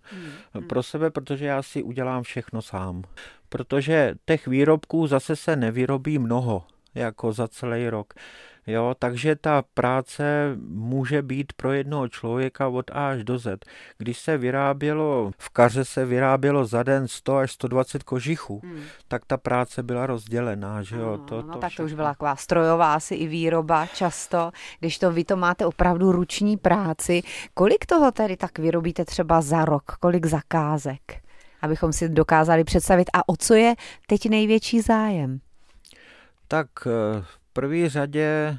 hmm. 0.53 0.67
pro 0.67 0.83
sebe, 0.83 1.09
protože 1.09 1.45
já 1.45 1.63
si 1.63 1.83
udělám 1.83 2.23
všechno 2.23 2.61
sám 2.61 3.03
protože 3.55 4.15
těch 4.25 4.47
výrobků 4.47 5.07
zase 5.07 5.35
se 5.35 5.55
nevyrobí 5.55 6.19
mnoho, 6.19 6.63
jako 6.95 7.33
za 7.33 7.47
celý 7.47 7.89
rok. 7.89 8.13
Jo, 8.67 8.95
takže 8.99 9.35
ta 9.35 9.63
práce 9.73 10.55
může 10.67 11.21
být 11.21 11.53
pro 11.53 11.71
jednoho 11.71 12.07
člověka 12.07 12.67
od 12.67 12.91
A 12.93 13.09
až 13.09 13.23
do 13.23 13.39
Z. 13.39 13.65
Když 13.97 14.19
se 14.19 14.37
vyrábělo, 14.37 15.31
v 15.37 15.49
kaře 15.49 15.85
se 15.85 16.05
vyrábělo 16.05 16.65
za 16.65 16.83
den 16.83 17.07
100 17.07 17.37
až 17.37 17.51
120 17.51 18.03
kožichů, 18.03 18.61
hmm. 18.63 18.81
tak 19.07 19.25
ta 19.25 19.37
práce 19.37 19.83
byla 19.83 20.05
rozdělená, 20.05 20.83
že 20.83 20.95
jo. 20.95 21.17
To, 21.17 21.41
no, 21.41 21.53
to 21.53 21.59
tak 21.59 21.71
to 21.77 21.83
už 21.83 21.93
byla 21.93 22.09
taková 22.09 22.35
strojová 22.35 22.93
asi 22.93 23.15
i 23.15 23.27
výroba 23.27 23.85
často, 23.85 24.51
když 24.79 24.99
to 24.99 25.11
vy 25.11 25.23
to 25.23 25.37
máte 25.37 25.65
opravdu 25.65 26.11
ruční 26.11 26.57
práci. 26.57 27.21
Kolik 27.53 27.85
toho 27.85 28.11
tedy 28.11 28.37
tak 28.37 28.59
vyrobíte 28.59 29.05
třeba 29.05 29.41
za 29.41 29.65
rok? 29.65 29.83
Kolik 29.99 30.25
zakázek? 30.25 31.24
Abychom 31.65 31.93
si 31.93 32.09
dokázali 32.09 32.63
představit. 32.63 33.09
A 33.13 33.29
o 33.29 33.37
co 33.37 33.53
je 33.53 33.75
teď 34.07 34.29
největší 34.29 34.81
zájem? 34.81 35.39
Tak 36.47 36.67
eh, 36.85 37.21
v 37.21 37.39
první 37.53 37.89
řadě 37.89 38.57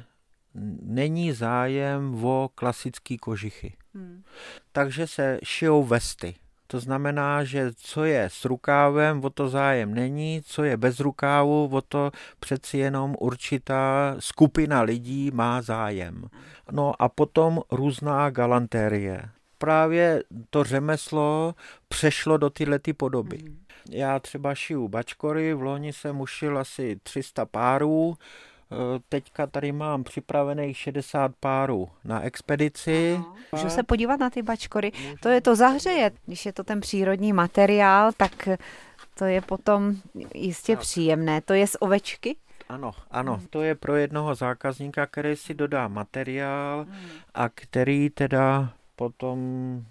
není 0.81 1.31
zájem 1.31 2.25
o 2.25 2.49
klasické 2.55 3.17
kožichy. 3.17 3.73
Hmm. 3.93 4.23
Takže 4.71 5.07
se 5.07 5.39
šijou 5.43 5.83
vesty. 5.83 6.35
To 6.67 6.79
znamená, 6.79 7.43
že 7.43 7.71
co 7.75 8.03
je 8.03 8.23
s 8.23 8.45
rukávem, 8.45 9.23
o 9.23 9.29
to 9.29 9.49
zájem 9.49 9.93
není, 9.93 10.41
co 10.45 10.63
je 10.63 10.77
bez 10.77 10.99
rukávu, 10.99 11.69
o 11.71 11.81
to 11.81 12.11
přeci 12.39 12.77
jenom 12.77 13.15
určitá 13.19 14.15
skupina 14.19 14.81
lidí 14.81 15.31
má 15.33 15.61
zájem. 15.61 16.23
No 16.71 17.01
a 17.01 17.09
potom 17.09 17.61
různá 17.71 18.29
galantérie 18.29 19.29
právě 19.57 20.23
to 20.49 20.63
řemeslo 20.63 21.55
přešlo 21.87 22.37
do 22.37 22.49
tyhle 22.49 22.79
ty 22.79 22.93
podoby. 22.93 23.37
Mm. 23.41 23.57
Já 23.89 24.19
třeba 24.19 24.55
šiju 24.55 24.87
bačkory, 24.87 25.53
v 25.53 25.61
loni 25.61 25.93
jsem 25.93 26.21
ušil 26.21 26.57
asi 26.57 26.99
300 27.03 27.45
párů, 27.45 28.17
e, 28.71 28.75
Teďka 29.09 29.47
tady 29.47 29.71
mám 29.71 30.03
připravených 30.03 30.77
60 30.77 31.31
párů 31.39 31.89
na 32.03 32.21
expedici. 32.21 33.19
Můžu 33.51 33.69
se 33.69 33.83
podívat 33.83 34.19
na 34.19 34.29
ty 34.29 34.41
bačkory? 34.41 34.91
Můžu. 35.03 35.15
To 35.19 35.29
je 35.29 35.41
to 35.41 35.55
zahřeje. 35.55 36.11
Když 36.25 36.45
je 36.45 36.53
to 36.53 36.63
ten 36.63 36.81
přírodní 36.81 37.33
materiál, 37.33 38.11
tak 38.17 38.49
to 39.17 39.25
je 39.25 39.41
potom 39.41 39.95
jistě 40.33 40.75
tak. 40.75 40.81
příjemné. 40.81 41.41
To 41.41 41.53
je 41.53 41.67
z 41.67 41.77
ovečky? 41.79 42.35
Ano, 42.69 42.91
ano, 43.11 43.37
hmm. 43.37 43.47
to 43.47 43.61
je 43.61 43.75
pro 43.75 43.95
jednoho 43.95 44.35
zákazníka, 44.35 45.05
který 45.05 45.35
si 45.35 45.53
dodá 45.53 45.87
materiál 45.87 46.85
hmm. 46.89 47.09
a 47.33 47.49
který 47.49 48.09
teda 48.09 48.73
potom 48.97 49.39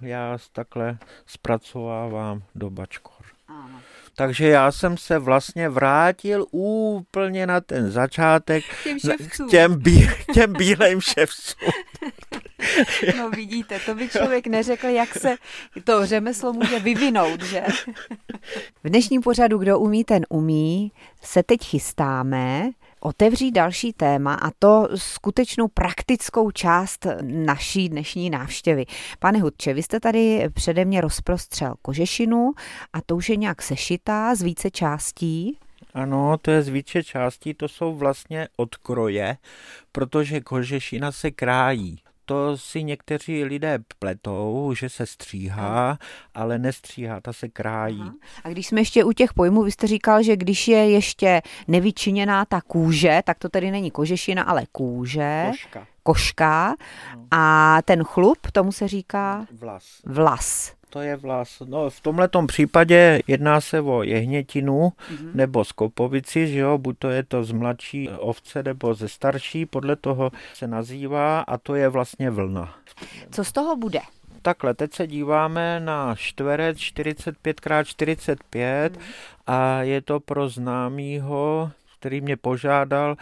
já 0.02 0.38
takhle 0.52 0.98
zpracovávám 1.26 2.42
do 2.54 2.70
bačkor. 2.70 3.26
Ano. 3.48 3.80
Takže 4.14 4.48
já 4.48 4.72
jsem 4.72 4.96
se 4.96 5.18
vlastně 5.18 5.68
vrátil 5.68 6.46
úplně 6.50 7.46
na 7.46 7.60
ten 7.60 7.90
začátek 7.90 8.64
k 9.28 9.50
těm, 9.50 9.82
bí, 9.82 10.08
těm 10.34 10.52
bílým 10.52 11.00
ševcům. 11.00 11.70
No 13.18 13.30
vidíte, 13.30 13.80
to 13.86 13.94
by 13.94 14.08
člověk 14.08 14.46
neřekl, 14.46 14.86
jak 14.86 15.14
se 15.14 15.36
to 15.84 16.06
řemeslo 16.06 16.52
může 16.52 16.78
vyvinout, 16.78 17.42
že? 17.42 17.62
V 18.84 18.88
dnešním 18.88 19.22
pořadu 19.22 19.58
Kdo 19.58 19.78
umí, 19.78 20.04
ten 20.04 20.22
umí 20.28 20.92
se 21.22 21.42
teď 21.42 21.64
chystáme 21.64 22.70
otevřít 23.06 23.52
další 23.52 23.92
téma 23.92 24.34
a 24.34 24.50
to 24.58 24.88
skutečnou 24.94 25.68
praktickou 25.68 26.50
část 26.50 27.06
naší 27.22 27.88
dnešní 27.88 28.30
návštěvy. 28.30 28.84
Pane 29.18 29.38
Hudče, 29.38 29.74
vy 29.74 29.82
jste 29.82 30.00
tady 30.00 30.48
přede 30.54 30.84
mě 30.84 31.00
rozprostřel 31.00 31.74
kožešinu 31.82 32.52
a 32.92 33.00
to 33.00 33.16
už 33.16 33.28
je 33.28 33.36
nějak 33.36 33.62
sešitá 33.62 34.34
z 34.34 34.42
více 34.42 34.70
částí. 34.70 35.58
Ano, 35.94 36.36
to 36.42 36.50
je 36.50 36.62
z 36.62 36.68
více 36.68 37.04
částí, 37.04 37.54
to 37.54 37.68
jsou 37.68 37.94
vlastně 37.94 38.48
odkroje, 38.56 39.36
protože 39.92 40.40
kožešina 40.40 41.12
se 41.12 41.30
krájí 41.30 41.98
to 42.26 42.56
si 42.56 42.82
někteří 42.82 43.44
lidé 43.44 43.78
pletou, 43.98 44.72
že 44.76 44.88
se 44.88 45.06
stříhá, 45.06 45.98
ale 46.34 46.58
nestříhá, 46.58 47.20
ta 47.20 47.32
se 47.32 47.48
krájí. 47.48 48.00
Aha. 48.00 48.14
A 48.44 48.48
když 48.48 48.66
jsme 48.66 48.80
ještě 48.80 49.04
u 49.04 49.12
těch 49.12 49.34
pojmů, 49.34 49.62
vy 49.62 49.72
jste 49.72 49.86
říkal, 49.86 50.22
že 50.22 50.36
když 50.36 50.68
je 50.68 50.90
ještě 50.90 51.42
nevyčiněná 51.68 52.44
ta 52.44 52.60
kůže, 52.60 53.22
tak 53.24 53.38
to 53.38 53.48
tedy 53.48 53.70
není 53.70 53.90
kožešina, 53.90 54.42
ale 54.42 54.62
kůže. 54.72 55.44
Koška. 55.50 55.86
Koška. 56.02 56.74
A 57.30 57.78
ten 57.84 58.04
chlup, 58.04 58.38
tomu 58.52 58.72
se 58.72 58.88
říká? 58.88 59.46
Vlas. 59.52 59.84
Vlas. 60.04 60.72
To 60.90 61.00
je 61.00 61.16
vlas. 61.16 61.62
No, 61.66 61.90
v 61.90 62.00
tomto 62.00 62.46
případě 62.46 63.22
jedná 63.26 63.60
se 63.60 63.80
o 63.80 64.02
jehnětinu 64.02 64.88
mm-hmm. 64.88 65.34
nebo 65.34 65.64
skopovici, 65.64 66.48
že 66.48 66.58
jo, 66.58 66.78
buď 66.78 66.98
to 66.98 67.10
je 67.10 67.22
to 67.22 67.44
z 67.44 67.52
mladší 67.52 68.08
ovce 68.08 68.62
nebo 68.62 68.94
ze 68.94 69.08
starší, 69.08 69.66
podle 69.66 69.96
toho 69.96 70.32
se 70.54 70.66
nazývá 70.66 71.40
a 71.40 71.58
to 71.58 71.74
je 71.74 71.88
vlastně 71.88 72.30
vlna. 72.30 72.74
Co 73.30 73.44
z 73.44 73.52
toho 73.52 73.76
bude? 73.76 74.00
Takhle, 74.42 74.74
teď 74.74 74.94
se 74.94 75.06
díváme 75.06 75.80
na 75.80 76.14
čtverec 76.14 76.78
45x45 76.78 78.90
mm. 78.90 78.96
a 79.46 79.82
je 79.82 80.00
to 80.00 80.20
pro 80.20 80.48
známýho, 80.48 81.70
který 81.98 82.20
mě 82.20 82.36
požádal, 82.36 83.16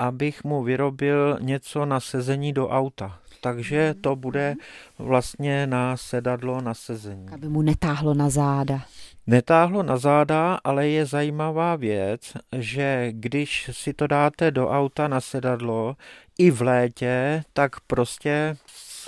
abych 0.00 0.44
mu 0.44 0.62
vyrobil 0.62 1.38
něco 1.40 1.86
na 1.86 2.00
sezení 2.00 2.52
do 2.52 2.68
auta. 2.68 3.18
Takže 3.40 3.94
to 4.00 4.16
bude 4.16 4.54
vlastně 4.98 5.66
na 5.66 5.96
sedadlo 5.96 6.60
na 6.60 6.74
sezení. 6.74 7.28
Aby 7.28 7.48
mu 7.48 7.62
netáhlo 7.62 8.14
na 8.14 8.30
záda. 8.30 8.80
Netáhlo 9.26 9.82
na 9.82 9.96
záda, 9.96 10.58
ale 10.64 10.88
je 10.88 11.06
zajímavá 11.06 11.76
věc, 11.76 12.32
že 12.56 13.08
když 13.10 13.70
si 13.72 13.92
to 13.92 14.06
dáte 14.06 14.50
do 14.50 14.68
auta 14.68 15.08
na 15.08 15.20
sedadlo 15.20 15.96
i 16.38 16.50
v 16.50 16.62
létě, 16.62 17.42
tak 17.52 17.80
prostě 17.80 18.56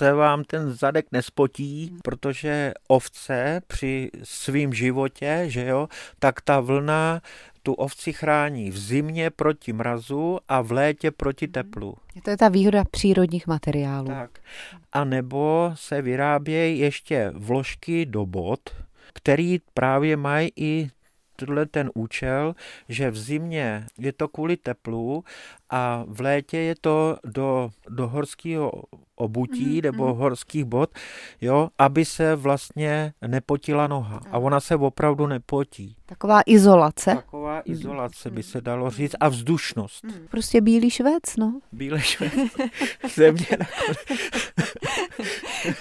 se 0.03 0.13
vám 0.13 0.43
ten 0.43 0.73
zadek 0.73 1.05
nespotí, 1.11 1.97
protože 2.03 2.73
ovce 2.87 3.61
při 3.67 4.09
svým 4.23 4.73
životě, 4.73 5.45
že 5.47 5.65
jo, 5.65 5.87
tak 6.19 6.41
ta 6.41 6.59
vlna 6.59 7.21
tu 7.63 7.73
ovci 7.73 8.13
chrání 8.13 8.71
v 8.71 8.77
zimě 8.77 9.29
proti 9.29 9.73
mrazu 9.73 10.39
a 10.47 10.61
v 10.61 10.71
létě 10.71 11.11
proti 11.11 11.45
mhm. 11.45 11.51
teplu. 11.51 11.95
To 12.23 12.29
je 12.29 12.37
ta 12.37 12.49
výhoda 12.49 12.83
přírodních 12.91 13.47
materiálů. 13.47 14.07
Tak. 14.07 14.39
A 14.91 15.03
nebo 15.03 15.71
se 15.73 16.01
vyrábějí 16.01 16.79
ještě 16.79 17.31
vložky 17.35 18.05
do 18.05 18.25
bod, 18.25 18.59
který 19.13 19.59
právě 19.73 20.17
mají 20.17 20.51
i 20.55 20.89
tenhle 21.35 21.65
ten 21.65 21.91
účel, 21.93 22.55
že 22.89 23.11
v 23.11 23.17
zimě 23.17 23.85
je 23.97 24.13
to 24.13 24.27
kvůli 24.27 24.57
teplu 24.57 25.23
a 25.69 26.03
v 26.07 26.21
létě 26.21 26.57
je 26.57 26.75
to 26.81 27.17
do, 27.23 27.69
do 27.89 28.07
horského 28.07 28.71
obutí 29.15 29.65
mm-hmm. 29.65 29.83
nebo 29.83 30.13
horských 30.13 30.65
bod, 30.65 30.89
jo, 31.41 31.69
aby 31.77 32.05
se 32.05 32.35
vlastně 32.35 33.13
nepotila 33.27 33.87
noha. 33.87 34.21
A 34.31 34.37
ona 34.37 34.59
se 34.59 34.75
opravdu 34.75 35.27
nepotí. 35.27 35.95
Taková 36.05 36.41
izolace. 36.45 37.15
Taková 37.15 37.42
izolace 37.59 38.29
by 38.29 38.43
se 38.43 38.61
dalo 38.61 38.89
říct 38.89 39.15
a 39.19 39.29
vzdušnost. 39.29 40.03
Mm. 40.03 40.27
Prostě 40.31 40.61
bílý 40.61 40.89
švec, 40.89 41.35
no. 41.37 41.59
Bílý 41.71 42.01
švec. 42.01 42.33
Země 43.15 43.47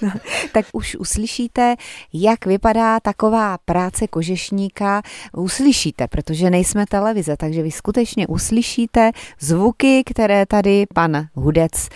no, 0.03 0.11
tak 0.53 0.67
už 0.73 0.97
uslyšíte, 0.97 1.77
jak 2.13 2.47
vypadá 2.47 3.01
taková 3.01 3.59
práce 3.59 4.09
kožešníka. 4.09 5.03
Uslyšíte, 5.37 6.09
protože 6.09 6.51
nejsme 6.51 6.87
televize, 6.87 7.37
takže 7.37 7.63
vy 7.63 7.71
skutečně 7.71 8.27
uslyšíte 8.27 9.11
zvuky, 9.41 10.03
které 10.07 10.47
tady 10.47 10.87
pan 10.95 11.27
Hudec 11.35 11.89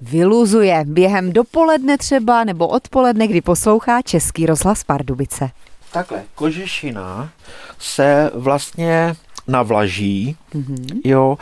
vyluzuje 0.00 0.84
během 0.86 1.32
dopoledne 1.32 1.98
třeba 1.98 2.44
nebo 2.44 2.68
odpoledne, 2.68 3.28
kdy 3.28 3.40
poslouchá 3.40 4.02
Český 4.02 4.46
rozhlas 4.46 4.84
Pardubice. 4.84 5.50
Takhle, 5.92 6.24
kožešina 6.34 7.30
se 7.78 8.30
vlastně 8.34 9.14
navlaží, 9.48 10.36
mm-hmm. 10.54 11.00
jo, 11.04 11.38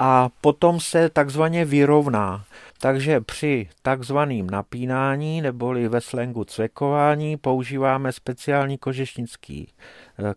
a 0.00 0.28
potom 0.40 0.80
se 0.80 1.10
takzvaně 1.10 1.64
vyrovná. 1.64 2.44
Takže 2.80 3.20
při 3.20 3.68
takzvaném 3.82 4.50
napínání 4.50 5.40
neboli 5.42 5.88
ve 5.88 6.00
slengu 6.00 6.44
cvekování 6.44 7.36
používáme 7.36 8.12
speciální 8.12 8.78
kožešnický 8.78 9.72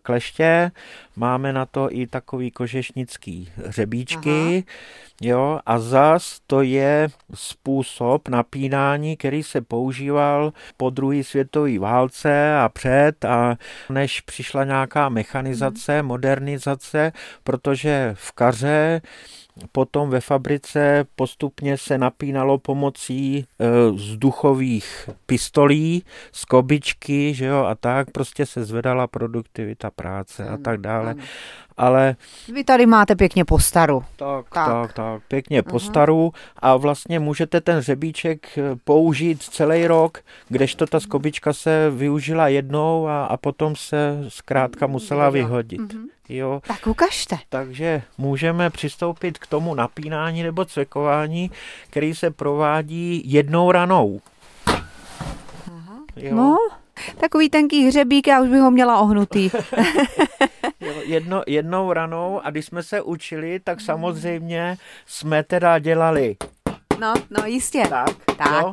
kleště, 0.02 0.70
máme 1.16 1.52
na 1.52 1.66
to 1.66 1.88
i 1.92 2.06
takový 2.06 2.50
kožešnický 2.50 3.48
hřebíčky, 3.66 4.30
Aha. 4.30 4.62
jo, 5.20 5.60
a 5.66 5.78
zas 5.78 6.40
to 6.46 6.62
je 6.62 7.08
způsob 7.34 8.28
napínání, 8.28 9.16
který 9.16 9.42
se 9.42 9.60
používal 9.60 10.52
po 10.76 10.90
druhé 10.90 11.24
světové 11.24 11.78
válce 11.78 12.56
a 12.56 12.68
před 12.68 13.24
a 13.24 13.56
než 13.90 14.20
přišla 14.20 14.64
nějaká 14.64 15.08
mechanizace, 15.08 15.98
hmm. 15.98 16.08
modernizace, 16.08 17.12
protože 17.44 18.14
v 18.14 18.32
kaře 18.32 19.00
Potom 19.72 20.10
ve 20.10 20.20
fabrice 20.20 21.04
postupně 21.16 21.78
se 21.78 21.98
napínalo 21.98 22.58
pomocí 22.58 23.36
e, 23.36 23.44
vzduchových 23.90 25.10
pistolí, 25.26 26.04
skobičky, 26.32 27.34
že 27.34 27.46
jo, 27.46 27.64
a 27.64 27.74
tak 27.74 28.10
prostě 28.10 28.46
se 28.46 28.64
zvedala 28.64 29.06
produktivita 29.06 29.90
práce 29.90 30.48
a 30.48 30.56
tak 30.56 30.80
dále. 30.80 31.14
Ale... 31.80 32.16
Vy 32.52 32.64
tady 32.64 32.86
máte 32.86 33.16
pěkně 33.16 33.44
postaru. 33.44 34.04
Tak, 34.16 34.46
tak, 34.52 34.66
tak, 34.68 34.92
tak 34.92 35.22
pěkně 35.28 35.62
uh-huh. 35.62 35.70
postaru 35.70 36.32
a 36.56 36.76
vlastně 36.76 37.20
můžete 37.20 37.60
ten 37.60 37.80
řebíček 37.80 38.58
e, 38.58 38.62
použít 38.84 39.42
celý 39.42 39.86
rok, 39.86 40.18
kdežto 40.48 40.86
ta 40.86 41.00
skobička 41.00 41.52
se 41.52 41.90
využila 41.90 42.48
jednou 42.48 43.06
a, 43.08 43.24
a 43.24 43.36
potom 43.36 43.76
se 43.76 44.24
zkrátka 44.28 44.86
musela 44.86 45.30
vyhodit. 45.30 45.80
Uh-huh. 45.80 46.08
Jo. 46.28 46.62
Tak 46.66 46.86
ukažte. 46.86 47.38
Takže 47.48 48.02
můžeme 48.18 48.70
přistoupit 48.70 49.38
k 49.38 49.46
tomu 49.46 49.74
napínání 49.74 50.42
nebo 50.42 50.64
cvekování, 50.64 51.50
který 51.90 52.14
se 52.14 52.30
provádí 52.30 53.22
jednou 53.24 53.72
ranou. 53.72 54.20
Aha. 54.66 55.98
Jo. 56.16 56.36
No, 56.36 56.56
takový 57.20 57.50
tenký 57.50 57.86
hřebík, 57.86 58.26
já 58.26 58.42
už 58.42 58.48
bych 58.48 58.60
ho 58.60 58.70
měla 58.70 59.00
ohnutý. 59.00 59.50
jedno, 61.04 61.42
jednou 61.46 61.92
ranou 61.92 62.40
a 62.44 62.50
když 62.50 62.66
jsme 62.66 62.82
se 62.82 63.02
učili, 63.02 63.60
tak 63.60 63.80
samozřejmě 63.80 64.76
jsme 65.06 65.42
teda 65.42 65.78
dělali. 65.78 66.36
No, 67.00 67.14
no 67.30 67.46
jistě. 67.46 67.82
Tak, 67.88 68.16
tak. 68.38 68.62
Jo? 68.62 68.72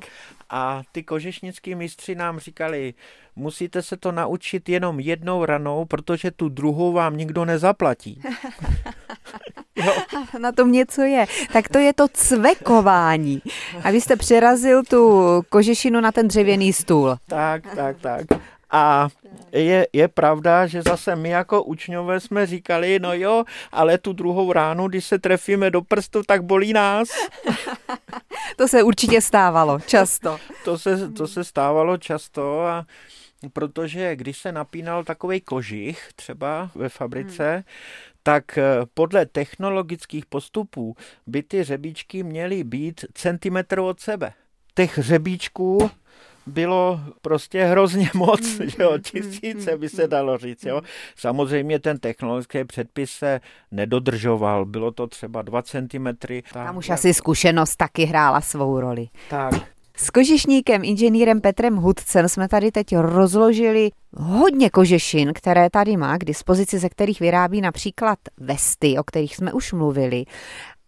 A 0.50 0.82
ty 0.92 1.04
kožešnický 1.04 1.76
mistři 1.76 2.16
nám 2.16 2.40
říkali, 2.40 2.94
musíte 3.36 3.82
se 3.82 3.98
to 3.98 4.12
naučit 4.12 4.70
jenom 4.70 5.00
jednou 5.00 5.46
ranou, 5.46 5.86
protože 5.86 6.32
tu 6.32 6.50
druhou 6.50 6.92
vám 6.92 7.18
nikdo 7.18 7.46
nezaplatí. 7.46 8.22
jo. 9.76 9.94
Na 10.40 10.52
tom 10.52 10.72
něco 10.72 11.02
je. 11.02 11.26
Tak 11.54 11.70
to 11.70 11.80
je 11.80 11.94
to 11.94 12.08
cvekování. 12.08 13.42
A 13.84 13.92
vy 13.92 14.02
jste 14.02 14.16
přerazil 14.16 14.84
tu 14.84 15.24
kožešinu 15.50 16.02
na 16.02 16.12
ten 16.12 16.28
dřevěný 16.28 16.74
stůl. 16.74 17.16
Tak, 17.28 17.76
tak, 17.76 17.98
tak. 18.02 18.26
A 18.72 19.08
je, 19.52 19.88
je 19.94 20.08
pravda, 20.08 20.68
že 20.68 20.82
zase 20.82 21.16
my 21.16 21.30
jako 21.30 21.64
učňové 21.64 22.20
jsme 22.20 22.46
říkali, 22.46 23.00
no 23.00 23.14
jo, 23.14 23.44
ale 23.72 23.98
tu 23.98 24.14
druhou 24.14 24.54
ránu, 24.54 24.88
když 24.88 25.06
se 25.06 25.20
trefíme 25.20 25.72
do 25.72 25.82
prstu, 25.82 26.24
tak 26.24 26.44
bolí 26.44 26.74
nás. 26.74 27.10
to 28.58 28.68
se 28.68 28.84
určitě 28.84 29.22
stávalo, 29.22 29.80
často. 29.80 30.40
to, 30.64 30.78
se, 30.78 31.12
to 31.12 31.28
se 31.28 31.44
stávalo 31.44 31.98
často 31.98 32.62
a 32.62 32.86
protože 33.54 34.16
když 34.16 34.38
se 34.38 34.52
napínal 34.52 35.04
takový 35.04 35.42
kožich 35.42 36.10
třeba 36.16 36.72
ve 36.76 36.90
fabrice, 36.90 37.54
hmm. 37.54 37.64
tak 38.24 38.58
eh, 38.58 38.64
podle 38.94 39.26
technologických 39.26 40.26
postupů 40.26 40.96
by 41.28 41.44
ty 41.44 41.64
řebíčky 41.64 42.24
měly 42.24 42.64
být 42.64 43.06
centimetr 43.14 43.80
od 43.80 44.00
sebe. 44.00 44.34
Těch 44.76 44.98
řebíčků 44.98 45.92
bylo 46.48 47.00
prostě 47.22 47.64
hrozně 47.64 48.10
moc, 48.14 48.60
mm, 48.60 48.70
že 48.70 48.84
jo, 48.84 48.92
mm, 48.92 49.02
tisíce 49.02 49.78
by 49.78 49.90
se 49.90 50.04
mm, 50.04 50.10
dalo 50.10 50.38
říct, 50.38 50.66
jo. 50.66 50.82
Samozřejmě 51.16 51.80
ten 51.80 52.00
technologický 52.00 52.64
předpis 52.64 53.12
se 53.12 53.40
nedodržoval, 53.72 54.66
bylo 54.66 54.92
to 54.92 55.08
třeba 55.08 55.42
2 55.42 55.62
cm. 55.62 56.08
Tam 56.54 56.78
už 56.78 56.90
asi 56.90 57.14
zkušenost 57.14 57.76
taky 57.76 58.06
hrála 58.06 58.42
svou 58.42 58.80
roli. 58.80 59.08
Tak. 59.30 59.54
S 60.00 60.10
kožešníkem, 60.10 60.84
inženýrem 60.84 61.42
Petrem 61.42 61.76
Hudcem 61.76 62.30
jsme 62.30 62.48
tady 62.48 62.72
teď 62.72 62.96
rozložili 62.98 63.90
hodně 64.14 64.70
kožešin, 64.70 65.34
které 65.34 65.70
tady 65.70 65.98
má 65.98 66.18
k 66.18 66.26
dispozici, 66.26 66.80
ze 66.80 66.90
kterých 66.90 67.20
vyrábí 67.20 67.62
například 67.62 68.20
vesty, 68.38 68.98
o 68.98 69.04
kterých 69.04 69.36
jsme 69.36 69.54
už 69.54 69.74
mluvili. 69.74 70.26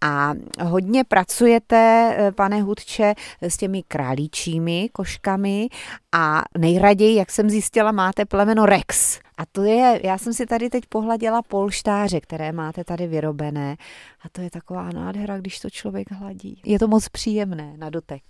A 0.01 0.33
hodně 0.63 1.03
pracujete, 1.03 2.15
eh, 2.17 2.31
pane 2.31 2.61
Hudče, 2.61 3.13
s 3.41 3.57
těmi 3.57 3.83
králíčími 3.83 4.89
koškami 4.91 5.67
a 6.11 6.43
nejraději, 6.57 7.15
jak 7.15 7.31
jsem 7.31 7.49
zjistila, 7.49 7.91
máte 7.91 8.25
plemeno 8.25 8.65
Rex. 8.65 9.19
A 9.37 9.45
to 9.45 9.63
je, 9.63 10.01
já 10.03 10.17
jsem 10.17 10.33
si 10.33 10.45
tady 10.45 10.69
teď 10.69 10.83
pohladila 10.89 11.41
polštáře, 11.41 12.19
které 12.19 12.51
máte 12.51 12.83
tady 12.83 13.07
vyrobené. 13.07 13.77
A 14.21 14.29
to 14.29 14.41
je 14.41 14.49
taková 14.49 14.89
nádhera, 14.89 15.37
když 15.37 15.59
to 15.59 15.69
člověk 15.69 16.11
hladí. 16.11 16.61
Je 16.65 16.79
to 16.79 16.87
moc 16.87 17.09
příjemné 17.09 17.73
na 17.77 17.89
dotek. 17.89 18.21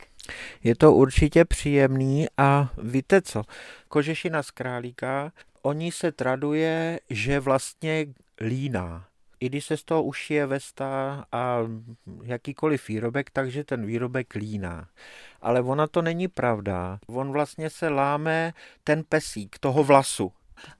Je 0.63 0.75
to 0.75 0.93
určitě 0.93 1.45
příjemný 1.45 2.27
a 2.37 2.69
víte 2.83 3.21
co, 3.21 3.43
kožešina 3.87 4.43
z 4.43 4.51
králíka, 4.51 5.31
oni 5.61 5.91
se 5.91 6.11
traduje, 6.11 6.99
že 7.09 7.39
vlastně 7.39 8.05
líná 8.41 9.08
i 9.39 9.49
když 9.49 9.65
se 9.65 9.77
z 9.77 9.83
toho 9.83 10.03
ušije 10.03 10.45
vesta 10.45 11.25
a 11.31 11.57
jakýkoliv 12.23 12.87
výrobek, 12.87 13.29
takže 13.29 13.63
ten 13.63 13.85
výrobek 13.85 14.35
líná. 14.35 14.87
Ale 15.41 15.61
ona 15.61 15.87
to 15.87 16.01
není 16.01 16.27
pravda. 16.27 16.99
On 17.07 17.31
vlastně 17.31 17.69
se 17.69 17.89
láme 17.89 18.53
ten 18.83 19.03
pesík 19.09 19.59
toho 19.59 19.83
vlasu. 19.83 20.31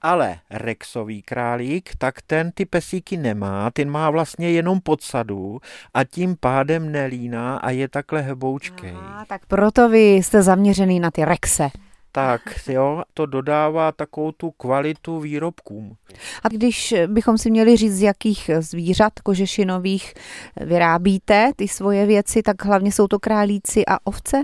Ale 0.02 0.40
Rexový 0.50 1.22
králík, 1.22 1.92
tak 1.98 2.22
ten 2.22 2.52
ty 2.52 2.66
pesíky 2.66 3.18
nemá, 3.18 3.72
ten 3.72 3.90
má 3.90 4.10
vlastně 4.10 4.52
jenom 4.52 4.82
podsadu 4.82 5.60
a 5.94 6.04
tím 6.04 6.36
pádem 6.40 6.92
nelíná 6.92 7.58
a 7.58 7.70
je 7.70 7.88
takhle 7.88 8.22
heboučkej. 8.22 8.94
Aha, 8.96 9.26
tak 9.26 9.46
proto 9.46 9.90
vy 9.90 10.14
jste 10.14 10.42
zaměřený 10.42 11.00
na 11.00 11.12
ty 11.12 11.26
Rexe. 11.26 11.70
Tak 12.12 12.42
jo, 12.68 13.04
to 13.14 13.26
dodává 13.26 13.92
takovou 13.92 14.32
tu 14.32 14.52
kvalitu 14.52 15.20
výrobkům. 15.20 15.96
A 16.44 16.48
když 16.48 16.94
bychom 17.08 17.38
si 17.38 17.52
měli 17.52 17.78
říct, 17.78 17.98
z 17.98 18.02
jakých 18.02 18.50
zvířat 18.60 19.20
kožešinových 19.20 20.14
vyrábíte 20.62 21.52
ty 21.56 21.68
svoje 21.68 22.06
věci, 22.06 22.42
tak 22.42 22.66
hlavně 22.66 22.92
jsou 22.92 23.08
to 23.08 23.20
králíci 23.20 23.86
a 23.86 24.08
ovce? 24.08 24.44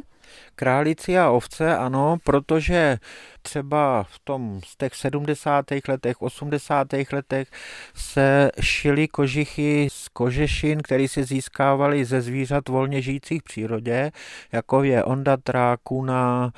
Králíci 0.56 1.18
a 1.18 1.30
ovce, 1.30 1.78
ano, 1.78 2.18
protože 2.24 2.98
třeba 3.42 4.04
v 4.04 4.20
tom 4.20 4.62
z 4.66 4.78
těch 4.78 4.96
70. 4.96 5.66
letech, 5.88 6.22
80. 6.22 6.88
letech 7.14 7.48
se 7.96 8.52
šily 8.62 9.08
kožichy 9.08 9.88
z 9.92 10.08
kožešin, 10.08 10.82
které 10.82 11.08
se 11.08 11.24
získávaly 11.24 12.06
ze 12.06 12.22
zvířat 12.22 12.70
volně 12.70 13.02
žijících 13.02 13.42
v 13.42 13.44
přírodě, 13.44 14.12
jako 14.52 14.84
je 14.84 15.04
ondatra, 15.04 15.78
kuna, 15.84 16.52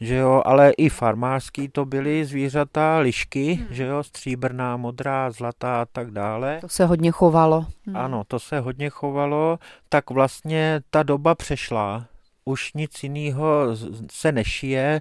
že 0.00 0.14
jo, 0.14 0.42
ale 0.44 0.70
i 0.70 0.88
farmářský 0.88 1.68
to 1.68 1.84
byly 1.84 2.24
zvířata, 2.24 2.98
lišky, 2.98 3.52
hmm. 3.52 3.66
že 3.70 3.84
jo, 3.84 4.02
stříbrná, 4.02 4.76
modrá, 4.76 5.30
zlatá 5.30 5.82
a 5.82 5.84
tak 5.84 6.10
dále. 6.10 6.58
To 6.60 6.68
se 6.68 6.86
hodně 6.86 7.10
chovalo. 7.10 7.66
Hmm. 7.86 7.96
Ano, 7.96 8.22
to 8.28 8.38
se 8.38 8.60
hodně 8.60 8.90
chovalo, 8.90 9.58
tak 9.88 10.10
vlastně 10.10 10.80
ta 10.90 11.02
doba 11.02 11.34
přešla 11.34 12.06
už 12.44 12.72
nic 12.72 13.02
jiného 13.02 13.76
se 14.10 14.32
nešije, 14.32 15.00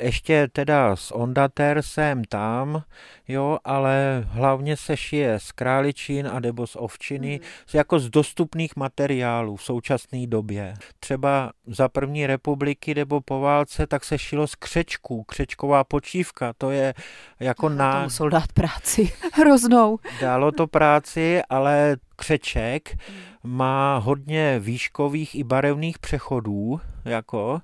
ještě 0.00 0.48
teda 0.52 0.96
s 0.96 1.14
ondater 1.14 1.82
sem 1.82 2.24
tam, 2.24 2.82
jo, 3.28 3.58
ale 3.64 4.24
hlavně 4.28 4.76
se 4.76 4.96
šije 4.96 5.38
z 5.38 5.52
králičin 5.52 6.28
a 6.28 6.40
nebo 6.40 6.66
z 6.66 6.76
ovčiny, 6.76 7.40
mm. 7.42 7.48
jako 7.74 7.98
z 7.98 8.10
dostupných 8.10 8.76
materiálů 8.76 9.56
v 9.56 9.62
současné 9.62 10.26
době. 10.26 10.74
Třeba 11.00 11.52
za 11.66 11.88
první 11.88 12.26
republiky 12.26 12.94
nebo 12.94 13.20
po 13.20 13.40
válce, 13.40 13.86
tak 13.86 14.04
se 14.04 14.18
šilo 14.18 14.46
z 14.46 14.54
křečků, 14.54 15.22
křečková 15.24 15.84
počívka, 15.84 16.52
to 16.58 16.70
je 16.70 16.94
jako 17.40 17.68
na... 17.68 17.92
To 17.92 18.04
musel 18.04 18.30
dát 18.30 18.52
práci 18.52 19.12
hroznou. 19.32 19.98
Dalo 20.20 20.52
to 20.52 20.66
práci, 20.66 21.42
ale 21.50 21.96
křeček 22.16 22.96
má 23.42 23.96
hodně 23.96 24.58
výškových 24.58 25.34
i 25.34 25.44
barevných 25.44 25.98
přechodů, 25.98 26.80
jako, 27.04 27.60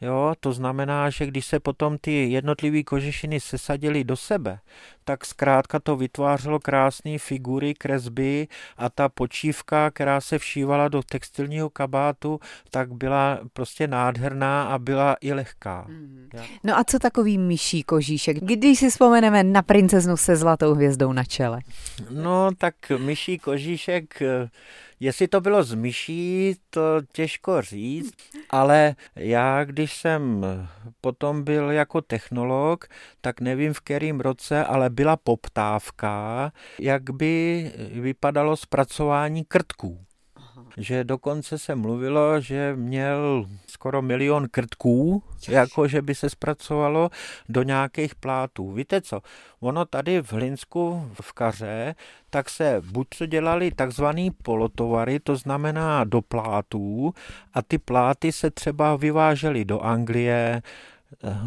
jo, 0.00 0.34
to 0.40 0.52
znamená, 0.52 1.10
že 1.10 1.26
když 1.26 1.46
se 1.46 1.60
potom 1.60 1.98
ty 1.98 2.30
jednotlivé 2.30 2.82
kožešiny 2.82 3.40
sesadily 3.40 4.04
do 4.04 4.16
sebe, 4.16 4.58
tak 5.04 5.24
zkrátka 5.24 5.80
to 5.80 5.96
vytvářelo 5.96 6.60
krásné 6.60 7.18
figury, 7.18 7.74
kresby 7.74 8.48
a 8.76 8.88
ta 8.88 9.08
počívka, 9.08 9.90
která 9.90 10.20
se 10.20 10.38
všívala 10.38 10.88
do 10.88 11.02
textilního 11.02 11.70
kabátu, 11.70 12.40
tak 12.70 12.92
byla 12.92 13.40
prostě 13.52 13.86
nádherná 13.86 14.64
a 14.64 14.78
byla 14.78 15.16
i 15.20 15.32
lehká. 15.32 15.84
Mm. 15.88 16.28
No 16.64 16.78
a 16.78 16.84
co 16.84 16.98
takový 16.98 17.38
myší 17.38 17.82
kožíšek, 17.82 18.36
když 18.40 18.78
si 18.78 18.90
vzpomeneme 18.90 19.42
na 19.44 19.62
princeznu 19.62 20.16
se 20.16 20.36
zlatou 20.36 20.74
hvězdou 20.74 21.12
na 21.12 21.24
čele? 21.24 21.60
No 22.10 22.50
tak 22.58 22.74
myší 22.98 23.38
kožíšek 23.38 24.22
Jestli 25.00 25.28
to 25.28 25.40
bylo 25.40 25.62
z 25.62 25.74
myší, 25.74 26.54
to 26.70 26.80
těžko 27.12 27.62
říct, 27.62 28.14
ale 28.50 28.75
já, 29.16 29.64
když 29.64 29.96
jsem 29.96 30.46
potom 31.00 31.44
byl 31.44 31.70
jako 31.70 32.00
technolog, 32.00 32.84
tak 33.20 33.40
nevím 33.40 33.72
v 33.72 33.80
kterým 33.80 34.20
roce, 34.20 34.64
ale 34.64 34.90
byla 34.90 35.16
poptávka, 35.16 36.52
jak 36.80 37.10
by 37.10 37.72
vypadalo 37.92 38.56
zpracování 38.56 39.44
krtků 39.44 40.05
že 40.76 41.04
dokonce 41.04 41.58
se 41.58 41.74
mluvilo, 41.74 42.40
že 42.40 42.72
měl 42.76 43.46
skoro 43.66 44.02
milion 44.02 44.48
krtků, 44.50 45.22
jako 45.48 45.88
že 45.88 46.02
by 46.02 46.14
se 46.14 46.30
zpracovalo 46.30 47.10
do 47.48 47.62
nějakých 47.62 48.14
plátů. 48.14 48.72
Víte 48.72 49.00
co, 49.00 49.20
ono 49.60 49.84
tady 49.84 50.22
v 50.22 50.32
Hlinsku 50.32 51.10
v 51.20 51.32
Kaře, 51.32 51.94
tak 52.30 52.50
se 52.50 52.82
buď 52.90 53.06
to 53.18 53.26
dělali 53.26 53.70
takzvaný 53.70 54.30
polotovary, 54.30 55.20
to 55.20 55.36
znamená 55.36 56.04
do 56.04 56.22
plátů, 56.22 57.14
a 57.54 57.62
ty 57.62 57.78
pláty 57.78 58.32
se 58.32 58.50
třeba 58.50 58.96
vyvážely 58.96 59.64
do 59.64 59.80
Anglie, 59.80 60.62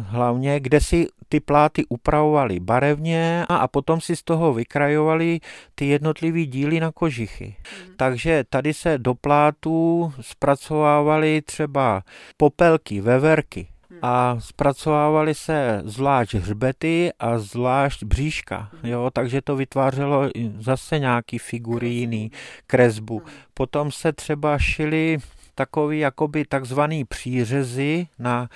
hlavně, 0.02 0.60
kde 0.60 0.80
si 0.80 1.06
ty 1.28 1.40
pláty 1.40 1.84
upravovali 1.88 2.60
barevně 2.60 3.44
a, 3.48 3.68
potom 3.68 4.00
si 4.00 4.16
z 4.16 4.22
toho 4.22 4.54
vykrajovali 4.54 5.40
ty 5.74 5.86
jednotlivé 5.86 6.40
díly 6.40 6.80
na 6.80 6.92
kožichy. 6.92 7.56
Mm. 7.56 7.94
Takže 7.96 8.44
tady 8.50 8.74
se 8.74 8.98
do 8.98 9.14
plátů 9.14 10.12
zpracovávaly 10.20 11.42
třeba 11.42 12.02
popelky, 12.36 13.00
veverky 13.00 13.68
hmm. 13.90 13.98
a 14.02 14.36
zpracovávaly 14.40 15.34
se 15.34 15.82
zvlášť 15.84 16.34
hřbety 16.34 17.10
a 17.18 17.38
zvlášť 17.38 18.04
bříška, 18.04 18.68
hmm. 18.72 18.92
jo, 18.92 19.10
takže 19.12 19.42
to 19.42 19.56
vytvářelo 19.56 20.30
zase 20.58 20.98
nějaký 20.98 21.38
figuríny, 21.38 22.30
kresbu. 22.66 23.18
Hmm. 23.18 23.28
Potom 23.54 23.92
se 23.92 24.12
třeba 24.12 24.58
šily 24.58 25.18
takový 25.54 25.98
jakoby 25.98 26.44
takzvaný 26.44 27.04
přířezy 27.04 28.06
na 28.18 28.48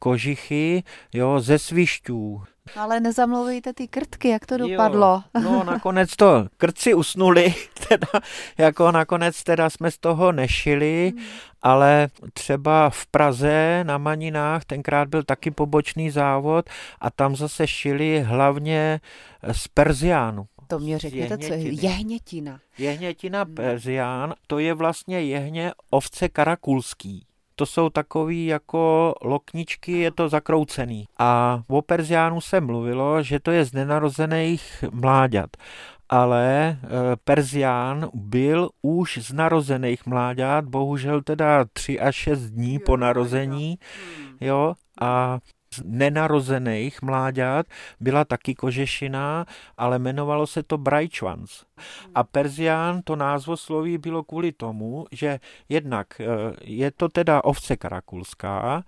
kožichy, 0.00 0.82
jo, 1.14 1.40
ze 1.40 1.58
svišťů. 1.58 2.42
Ale 2.76 3.00
nezamlouvejte 3.00 3.72
ty 3.72 3.88
krtky, 3.88 4.28
jak 4.28 4.46
to 4.46 4.56
dopadlo? 4.56 5.22
Jo, 5.34 5.42
no 5.42 5.64
nakonec 5.72 6.16
to 6.16 6.46
krtci 6.56 6.94
usnuli, 6.94 7.54
teda, 7.88 8.08
jako 8.58 8.92
nakonec 8.92 9.42
teda 9.42 9.70
jsme 9.70 9.90
z 9.90 9.98
toho 9.98 10.32
nešili, 10.32 11.12
hmm. 11.16 11.24
ale 11.62 12.08
třeba 12.32 12.90
v 12.90 13.06
Praze 13.06 13.84
na 13.84 13.98
Maninách 13.98 14.64
tenkrát 14.64 15.08
byl 15.08 15.22
taky 15.22 15.50
pobočný 15.50 16.10
závod 16.10 16.70
a 17.00 17.10
tam 17.10 17.36
zase 17.36 17.66
šili 17.66 18.20
hlavně 18.20 19.00
z 19.52 19.68
perziánu. 19.68 20.46
To 20.66 20.78
mě 20.78 20.98
řekněte, 20.98 21.38
co 21.38 21.52
je 21.52 21.58
jehnětina. 21.58 22.60
Jehnětina 22.78 23.42
hmm. 23.42 23.54
perzián, 23.54 24.34
to 24.46 24.58
je 24.58 24.74
vlastně 24.74 25.20
jehně 25.20 25.72
ovce 25.90 26.28
karakulský 26.28 27.26
to 27.60 27.66
jsou 27.66 27.90
takový 27.90 28.46
jako 28.46 29.14
lokničky, 29.22 29.92
je 29.92 30.10
to 30.10 30.28
zakroucený. 30.28 31.04
A 31.18 31.60
o 31.68 31.82
Perziánu 31.82 32.40
se 32.40 32.60
mluvilo, 32.60 33.22
že 33.22 33.40
to 33.40 33.50
je 33.50 33.64
z 33.64 33.72
nenarozených 33.72 34.84
mláďat 34.92 35.50
ale 36.12 36.68
e, 36.68 36.76
Perzián 37.24 38.08
byl 38.14 38.70
už 38.82 39.18
z 39.22 39.32
narozených 39.32 40.06
mláďat, 40.06 40.64
bohužel 40.64 41.22
teda 41.22 41.64
3 41.72 42.00
až 42.00 42.14
6 42.14 42.40
dní 42.40 42.78
po 42.78 42.96
narození, 42.96 43.78
hmm. 43.78 44.36
jo, 44.40 44.74
a 45.00 45.38
nenarozených 45.84 47.02
mláďat 47.02 47.66
byla 48.00 48.24
taky 48.24 48.54
kožešina, 48.54 49.46
ale 49.78 49.96
jmenovalo 49.96 50.46
se 50.46 50.62
to 50.62 50.78
Brajčvans. 50.78 51.64
A 52.14 52.24
Perzián 52.24 53.02
to 53.04 53.16
názvosloví 53.16 53.98
bylo 53.98 54.22
kvůli 54.24 54.52
tomu, 54.52 55.06
že 55.12 55.40
jednak 55.68 56.20
eh, 56.20 56.26
je 56.64 56.90
to 56.90 57.08
teda 57.08 57.44
ovce 57.44 57.76
karakulská 57.76 58.84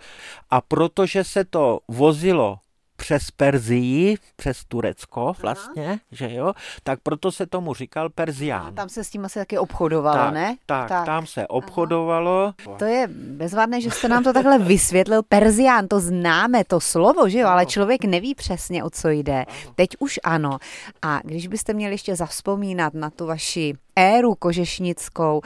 a 0.50 0.60
protože 0.60 1.24
se 1.24 1.44
to 1.44 1.80
vozilo 1.88 2.58
přes 3.02 3.30
Perzii, 3.30 4.16
přes 4.36 4.64
Turecko 4.64 5.32
vlastně, 5.42 5.86
Aha. 5.86 5.98
že 6.12 6.34
jo, 6.34 6.52
tak 6.82 7.00
proto 7.02 7.32
se 7.32 7.46
tomu 7.46 7.74
říkal 7.74 8.10
Perzián. 8.10 8.66
A 8.66 8.70
tam 8.70 8.88
se 8.88 9.04
s 9.04 9.10
tím 9.10 9.24
asi 9.24 9.38
taky 9.38 9.58
obchodovalo, 9.58 10.16
tak, 10.16 10.34
ne? 10.34 10.56
Tak, 10.66 10.88
tak, 10.88 11.06
tam 11.06 11.26
se 11.26 11.46
obchodovalo. 11.46 12.54
Aha. 12.66 12.76
To 12.78 12.84
je 12.84 13.08
bezvadné, 13.12 13.80
že 13.80 13.90
jste 13.90 14.08
nám 14.08 14.24
to 14.24 14.32
takhle 14.32 14.58
vysvětlil. 14.58 15.22
Perzián, 15.22 15.88
to 15.88 16.00
známe, 16.00 16.64
to 16.64 16.80
slovo, 16.80 17.28
že 17.28 17.38
jo, 17.38 17.48
ale 17.48 17.66
člověk 17.66 18.04
neví 18.04 18.34
přesně, 18.34 18.84
o 18.84 18.90
co 18.90 19.08
jde. 19.08 19.44
Teď 19.74 19.90
už 19.98 20.20
ano. 20.24 20.58
A 21.02 21.20
když 21.24 21.46
byste 21.46 21.74
měli 21.74 21.94
ještě 21.94 22.16
zavzpomínat 22.16 22.94
na 22.94 23.10
tu 23.10 23.26
vaši 23.26 23.74
éru 23.96 24.34
kožešnickou, 24.34 25.40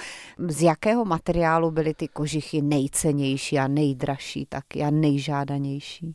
z 0.49 0.63
jakého 0.63 1.05
materiálu 1.05 1.71
byly 1.71 1.95
ty 1.95 2.09
kožichy 2.09 2.63
nejcennější 2.63 3.59
a 3.59 3.69
nejdražší 3.69 4.47
taky 4.47 4.83
a 4.83 4.91
nejžádanější? 4.91 6.15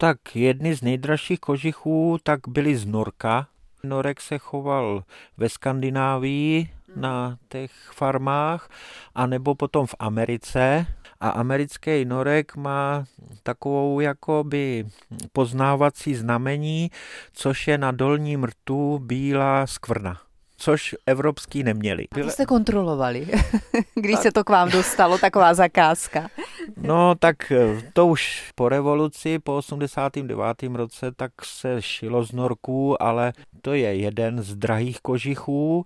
Tak 0.00 0.36
jedny 0.36 0.74
z 0.74 0.82
nejdražších 0.82 1.40
kožichů 1.40 2.18
tak 2.22 2.40
byly 2.48 2.76
z 2.76 2.86
Norka. 2.86 3.48
Norek 3.82 4.20
se 4.20 4.38
choval 4.38 5.04
ve 5.36 5.48
Skandinávii 5.48 6.70
na 6.96 7.38
těch 7.48 7.72
farmách, 7.92 8.68
anebo 9.14 9.54
potom 9.54 9.86
v 9.86 9.94
Americe. 9.98 10.86
A 11.20 11.28
americký 11.28 12.04
norek 12.04 12.56
má 12.56 13.04
takovou 13.42 14.00
jakoby 14.00 14.86
poznávací 15.32 16.14
znamení, 16.14 16.90
což 17.32 17.68
je 17.68 17.78
na 17.78 17.90
dolním 17.90 18.44
rtu 18.44 18.98
bílá 18.98 19.66
skvrna. 19.66 20.27
Což 20.58 20.94
evropský 21.06 21.62
neměli. 21.62 22.06
A 22.10 22.20
to 22.20 22.30
jste 22.30 22.46
kontrolovali, 22.46 23.28
když 23.94 24.14
tak. 24.14 24.22
se 24.22 24.32
to 24.32 24.44
k 24.44 24.50
vám 24.50 24.70
dostalo, 24.70 25.18
taková 25.18 25.54
zakázka. 25.54 26.28
No 26.76 27.14
tak 27.14 27.52
eh, 27.52 27.82
to 27.92 28.06
už 28.06 28.52
po 28.54 28.68
revoluci, 28.68 29.38
po 29.38 29.56
89. 29.56 30.62
roce, 30.74 31.12
tak 31.12 31.32
se 31.44 31.82
šilo 31.82 32.24
z 32.24 32.32
norků, 32.32 33.02
ale 33.02 33.32
to 33.62 33.74
je 33.74 33.96
jeden 33.96 34.42
z 34.42 34.56
drahých 34.56 35.00
kožichů. 35.00 35.84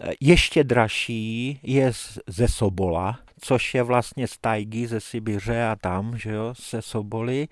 Eh, 0.00 0.12
ještě 0.20 0.64
dražší 0.64 1.60
je 1.62 1.92
ze 2.26 2.48
Sobola, 2.48 3.18
což 3.40 3.74
je 3.74 3.82
vlastně 3.82 4.28
z 4.28 4.38
tajgy 4.38 4.86
ze 4.86 5.00
Sibiře 5.00 5.64
a 5.64 5.76
tam, 5.76 6.18
že 6.18 6.32
jo, 6.32 6.54
se 6.56 6.82
Soboly. 6.82 7.48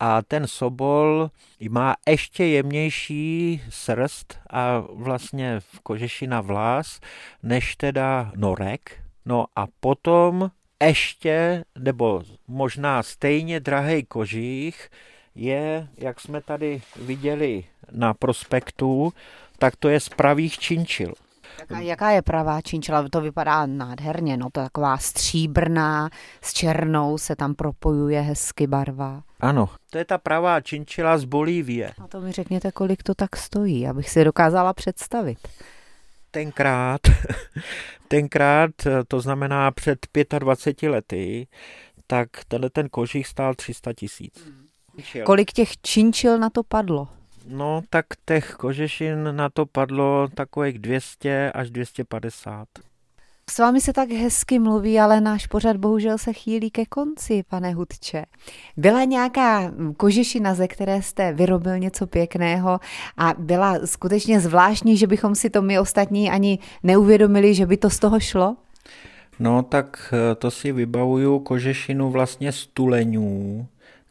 A 0.00 0.22
ten 0.22 0.46
sobol 0.46 1.30
má 1.70 1.96
ještě 2.08 2.44
jemnější 2.44 3.62
srst 3.68 4.38
a 4.50 4.78
vlastně 4.78 5.60
v 5.60 5.80
kožešina 5.80 6.40
vlas, 6.40 7.00
než 7.42 7.76
teda 7.76 8.32
norek. 8.36 9.02
No 9.26 9.46
a 9.56 9.66
potom 9.80 10.50
ještě, 10.84 11.64
nebo 11.78 12.22
možná 12.48 13.02
stejně 13.02 13.60
drahý 13.60 14.04
kožich 14.04 14.90
je, 15.34 15.88
jak 15.98 16.20
jsme 16.20 16.40
tady 16.40 16.82
viděli 16.96 17.64
na 17.92 18.14
prospektu, 18.14 19.12
tak 19.58 19.76
to 19.76 19.88
je 19.88 20.00
z 20.00 20.08
pravých 20.08 20.58
činčil. 20.58 21.14
Jaká, 21.60 21.78
jaká 21.80 22.10
je 22.10 22.22
pravá 22.22 22.60
činčila? 22.60 23.08
To 23.08 23.20
vypadá 23.20 23.66
nádherně, 23.66 24.36
no 24.36 24.48
to 24.52 24.60
je 24.60 24.64
taková 24.64 24.98
stříbrná, 24.98 26.10
s 26.42 26.52
černou 26.52 27.18
se 27.18 27.36
tam 27.36 27.54
propojuje 27.54 28.20
hezky 28.20 28.66
barva. 28.66 29.22
Ano, 29.40 29.68
to 29.90 29.98
je 29.98 30.04
ta 30.04 30.18
pravá 30.18 30.60
činčila 30.60 31.18
z 31.18 31.24
Bolívie. 31.24 31.92
A 32.04 32.08
to 32.08 32.20
mi 32.20 32.32
řekněte, 32.32 32.72
kolik 32.72 33.02
to 33.02 33.14
tak 33.14 33.36
stojí, 33.36 33.86
abych 33.86 34.10
si 34.10 34.24
dokázala 34.24 34.72
představit. 34.72 35.38
Tenkrát, 36.30 37.00
tenkrát, 38.08 38.70
to 39.08 39.20
znamená 39.20 39.70
před 39.70 40.06
25 40.38 40.88
lety, 40.88 41.46
tak 42.06 42.28
tenhle 42.48 42.70
ten 42.70 42.88
kožich 42.88 43.26
stál 43.26 43.54
300 43.54 43.92
tisíc. 43.92 44.48
Kolik 45.24 45.52
těch 45.52 45.80
činčil 45.80 46.38
na 46.38 46.50
to 46.50 46.62
padlo? 46.62 47.08
No, 47.50 47.82
tak 47.90 48.06
těch 48.24 48.54
kožešin 48.54 49.36
na 49.36 49.48
to 49.48 49.66
padlo 49.66 50.28
takových 50.34 50.78
200 50.78 51.52
až 51.52 51.70
250. 51.70 52.68
S 53.50 53.58
vámi 53.58 53.80
se 53.80 53.92
tak 53.92 54.10
hezky 54.10 54.58
mluví, 54.58 55.00
ale 55.00 55.20
náš 55.20 55.46
pořad 55.46 55.76
bohužel 55.76 56.18
se 56.18 56.32
chýlí 56.32 56.70
ke 56.70 56.86
konci, 56.86 57.42
pane 57.50 57.72
Hudče. 57.72 58.24
Byla 58.76 59.04
nějaká 59.04 59.72
kožešina, 59.96 60.54
ze 60.54 60.68
které 60.68 61.02
jste 61.02 61.32
vyrobil 61.32 61.78
něco 61.78 62.06
pěkného 62.06 62.80
a 63.16 63.34
byla 63.38 63.78
skutečně 63.84 64.40
zvláštní, 64.40 64.96
že 64.96 65.06
bychom 65.06 65.34
si 65.34 65.50
to 65.50 65.62
my 65.62 65.78
ostatní 65.78 66.30
ani 66.30 66.58
neuvědomili, 66.82 67.54
že 67.54 67.66
by 67.66 67.76
to 67.76 67.90
z 67.90 67.98
toho 67.98 68.20
šlo? 68.20 68.56
No 69.38 69.62
tak 69.62 70.14
eh, 70.14 70.34
to 70.34 70.50
si 70.50 70.72
vybavuju 70.72 71.38
kožešinu 71.38 72.10
vlastně 72.10 72.52
z 72.52 72.66
tuleňů, 72.66 73.66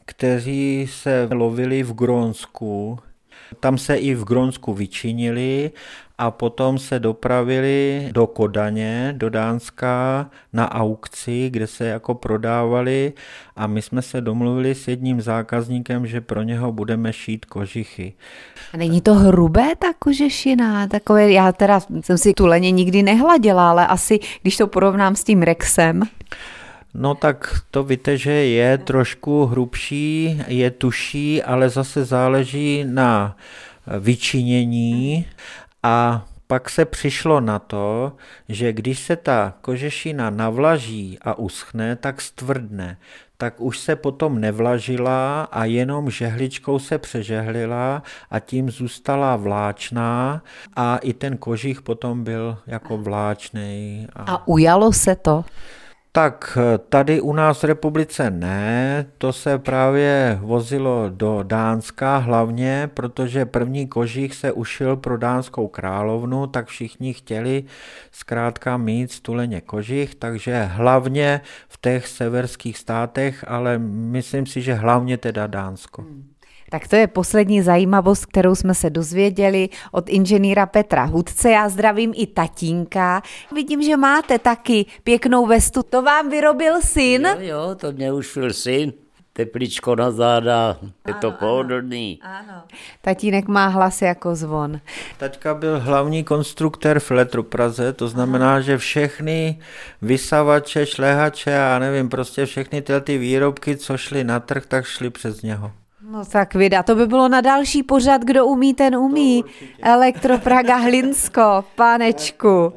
kteří 0.05 0.87
se 0.91 1.29
lovili 1.31 1.83
v 1.83 1.93
Grónsku 1.93 2.99
tam 3.59 3.77
se 3.77 3.95
i 3.95 4.15
v 4.15 4.23
Gronsku 4.23 4.73
vyčinili 4.73 5.71
a 6.17 6.31
potom 6.31 6.77
se 6.77 6.99
dopravili 6.99 8.09
do 8.11 8.27
Kodaně, 8.27 9.13
do 9.17 9.29
Dánska, 9.29 10.29
na 10.53 10.71
aukci, 10.71 11.49
kde 11.49 11.67
se 11.67 11.87
jako 11.87 12.13
prodávali 12.13 13.13
a 13.55 13.67
my 13.67 13.81
jsme 13.81 14.01
se 14.01 14.21
domluvili 14.21 14.75
s 14.75 14.87
jedním 14.87 15.21
zákazníkem, 15.21 16.07
že 16.07 16.21
pro 16.21 16.41
něho 16.41 16.71
budeme 16.71 17.13
šít 17.13 17.45
kožichy. 17.45 18.13
A 18.73 18.77
není 18.77 19.01
to 19.01 19.13
hrubé 19.13 19.75
ta 19.79 19.87
kožešina? 19.99 20.87
Takové, 20.87 21.31
já 21.31 21.51
teda 21.51 21.79
jsem 22.01 22.17
si 22.17 22.33
tu 22.33 22.45
leně 22.45 22.71
nikdy 22.71 23.03
nehladila, 23.03 23.69
ale 23.69 23.87
asi, 23.87 24.19
když 24.41 24.57
to 24.57 24.67
porovnám 24.67 25.15
s 25.15 25.23
tím 25.23 25.41
Rexem, 25.41 26.03
No 26.99 27.15
tak 27.15 27.61
to 27.71 27.83
víte, 27.83 28.17
že 28.17 28.31
je 28.31 28.77
trošku 28.77 29.45
hrubší, 29.45 30.41
je 30.47 30.71
tuší, 30.71 31.43
ale 31.43 31.69
zase 31.69 32.05
záleží 32.05 32.83
na 32.87 33.37
vyčinění 33.99 35.25
a 35.83 36.25
pak 36.47 36.69
se 36.69 36.85
přišlo 36.85 37.41
na 37.41 37.59
to, 37.59 38.13
že 38.49 38.73
když 38.73 38.99
se 38.99 39.15
ta 39.15 39.53
kožešina 39.61 40.29
navlaží 40.29 41.17
a 41.21 41.37
uschne, 41.37 41.95
tak 41.95 42.21
stvrdne. 42.21 42.97
Tak 43.37 43.61
už 43.61 43.79
se 43.79 43.95
potom 43.95 44.41
nevlažila 44.41 45.43
a 45.43 45.65
jenom 45.65 46.09
žehličkou 46.09 46.79
se 46.79 46.97
přežehlila 46.97 48.03
a 48.29 48.39
tím 48.39 48.71
zůstala 48.71 49.35
vláčná 49.35 50.41
a 50.75 50.97
i 50.97 51.13
ten 51.13 51.37
kožich 51.37 51.81
potom 51.81 52.23
byl 52.23 52.57
jako 52.67 52.97
vláčný. 52.97 54.07
A, 54.15 54.23
a 54.23 54.47
ujalo 54.47 54.93
se 54.93 55.15
to? 55.15 55.45
Tak 56.17 56.57
eh, 56.61 56.77
tady 56.77 57.21
u 57.21 57.33
nás 57.33 57.61
v 57.61 57.65
republice 57.65 58.31
ne, 58.31 59.05
to 59.17 59.33
se 59.33 59.59
právě 59.59 60.39
vozilo 60.41 61.09
do 61.09 61.43
Dánska 61.43 62.17
hlavně, 62.17 62.89
protože 62.93 63.45
první 63.45 63.87
kožich 63.87 64.35
se 64.35 64.51
ušil 64.51 64.95
pro 64.95 65.17
dánskou 65.17 65.67
královnu, 65.67 66.47
tak 66.47 66.67
všichni 66.67 67.13
chtěli 67.13 67.63
zkrátka 68.11 68.77
mít 68.77 69.11
stuleně 69.11 69.61
kožich, 69.61 70.15
takže 70.15 70.63
hlavně 70.63 71.41
v 71.67 71.81
těch 71.81 72.07
severských 72.07 72.77
státech, 72.77 73.45
ale 73.47 73.77
myslím 73.77 74.45
si, 74.45 74.61
že 74.61 74.73
hlavně 74.73 75.17
teda 75.17 75.47
Dánsko. 75.47 76.01
Hmm. 76.01 76.36
Tak 76.69 76.87
to 76.87 76.95
je 76.95 77.07
poslední 77.07 77.61
zajímavost, 77.61 78.25
kterou 78.25 78.55
jsme 78.55 78.73
se 78.73 78.89
dozvěděli 78.89 79.69
od 79.91 80.09
inženýra 80.09 80.65
Petra 80.65 81.03
Hudce. 81.03 81.51
Já 81.51 81.69
zdravím 81.69 82.13
i 82.15 82.27
tatínka. 82.27 83.21
Vidím, 83.55 83.81
že 83.81 83.97
máte 83.97 84.39
taky 84.39 84.85
pěknou 85.03 85.45
vestu. 85.45 85.83
To 85.83 86.01
vám 86.01 86.29
vyrobil 86.29 86.81
syn? 86.81 87.27
Jo, 87.39 87.47
jo, 87.47 87.75
to 87.75 87.91
mě 87.91 88.13
ušil 88.13 88.53
syn 88.53 88.93
tepličko 89.37 89.95
na 89.95 90.11
záda, 90.11 90.77
je 90.81 91.13
ano, 91.13 91.21
to 91.21 91.31
pohodlný. 91.31 92.19
Ano, 92.21 92.37
ano. 92.49 92.63
Tatínek 93.01 93.47
má 93.47 93.67
hlas 93.67 94.01
jako 94.01 94.35
zvon. 94.35 94.81
Taťka 95.17 95.53
byl 95.53 95.79
hlavní 95.79 96.23
konstruktér 96.23 96.99
v 96.99 97.11
Letru 97.11 97.43
Praze, 97.43 97.93
to 97.93 98.07
znamená, 98.07 98.53
ano. 98.53 98.61
že 98.61 98.77
všechny 98.77 99.59
vysavače, 100.01 100.85
šlehače 100.85 101.59
a 101.59 101.79
nevím, 101.79 102.09
prostě 102.09 102.45
všechny 102.45 102.81
tyhle 102.81 103.01
ty 103.01 103.17
výrobky, 103.17 103.77
co 103.77 103.97
šly 103.97 104.23
na 104.23 104.39
trh, 104.39 104.65
tak 104.65 104.85
šly 104.85 105.09
přes 105.09 105.41
něho. 105.41 105.71
No 106.11 106.25
tak 106.25 106.55
vida, 106.55 106.83
to 106.83 106.95
by 106.95 107.07
bylo 107.07 107.27
na 107.29 107.41
další 107.41 107.83
pořad, 107.83 108.21
kdo 108.21 108.45
umí, 108.45 108.73
ten 108.73 108.95
umí. 108.95 109.43
Elektropraga 109.83 110.75
Hlinsko, 110.83 111.63
panečku. 111.75 112.73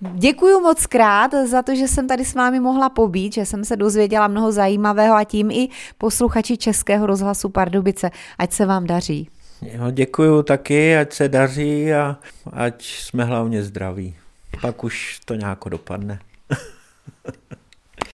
Děkuji 0.00 0.60
moc 0.60 0.86
krát 0.86 1.34
za 1.46 1.62
to, 1.62 1.74
že 1.74 1.88
jsem 1.88 2.08
tady 2.08 2.24
s 2.24 2.34
vámi 2.34 2.60
mohla 2.60 2.88
pobít, 2.88 3.32
že 3.32 3.46
jsem 3.46 3.64
se 3.64 3.76
dozvěděla 3.76 4.28
mnoho 4.28 4.52
zajímavého 4.52 5.14
a 5.14 5.24
tím 5.24 5.50
i 5.50 5.68
posluchači 5.98 6.56
Českého 6.56 7.06
rozhlasu 7.06 7.48
Pardubice. 7.48 8.10
Ať 8.38 8.52
se 8.52 8.66
vám 8.66 8.86
daří. 8.86 9.28
Jo, 9.62 9.90
děkuju 9.90 10.42
taky, 10.42 10.96
ať 10.96 11.12
se 11.12 11.28
daří 11.28 11.92
a 11.92 12.16
ať 12.52 12.84
jsme 12.84 13.24
hlavně 13.24 13.62
zdraví. 13.62 14.16
Pak 14.60 14.84
už 14.84 15.20
to 15.24 15.34
nějak 15.34 15.58
dopadne. 15.68 16.18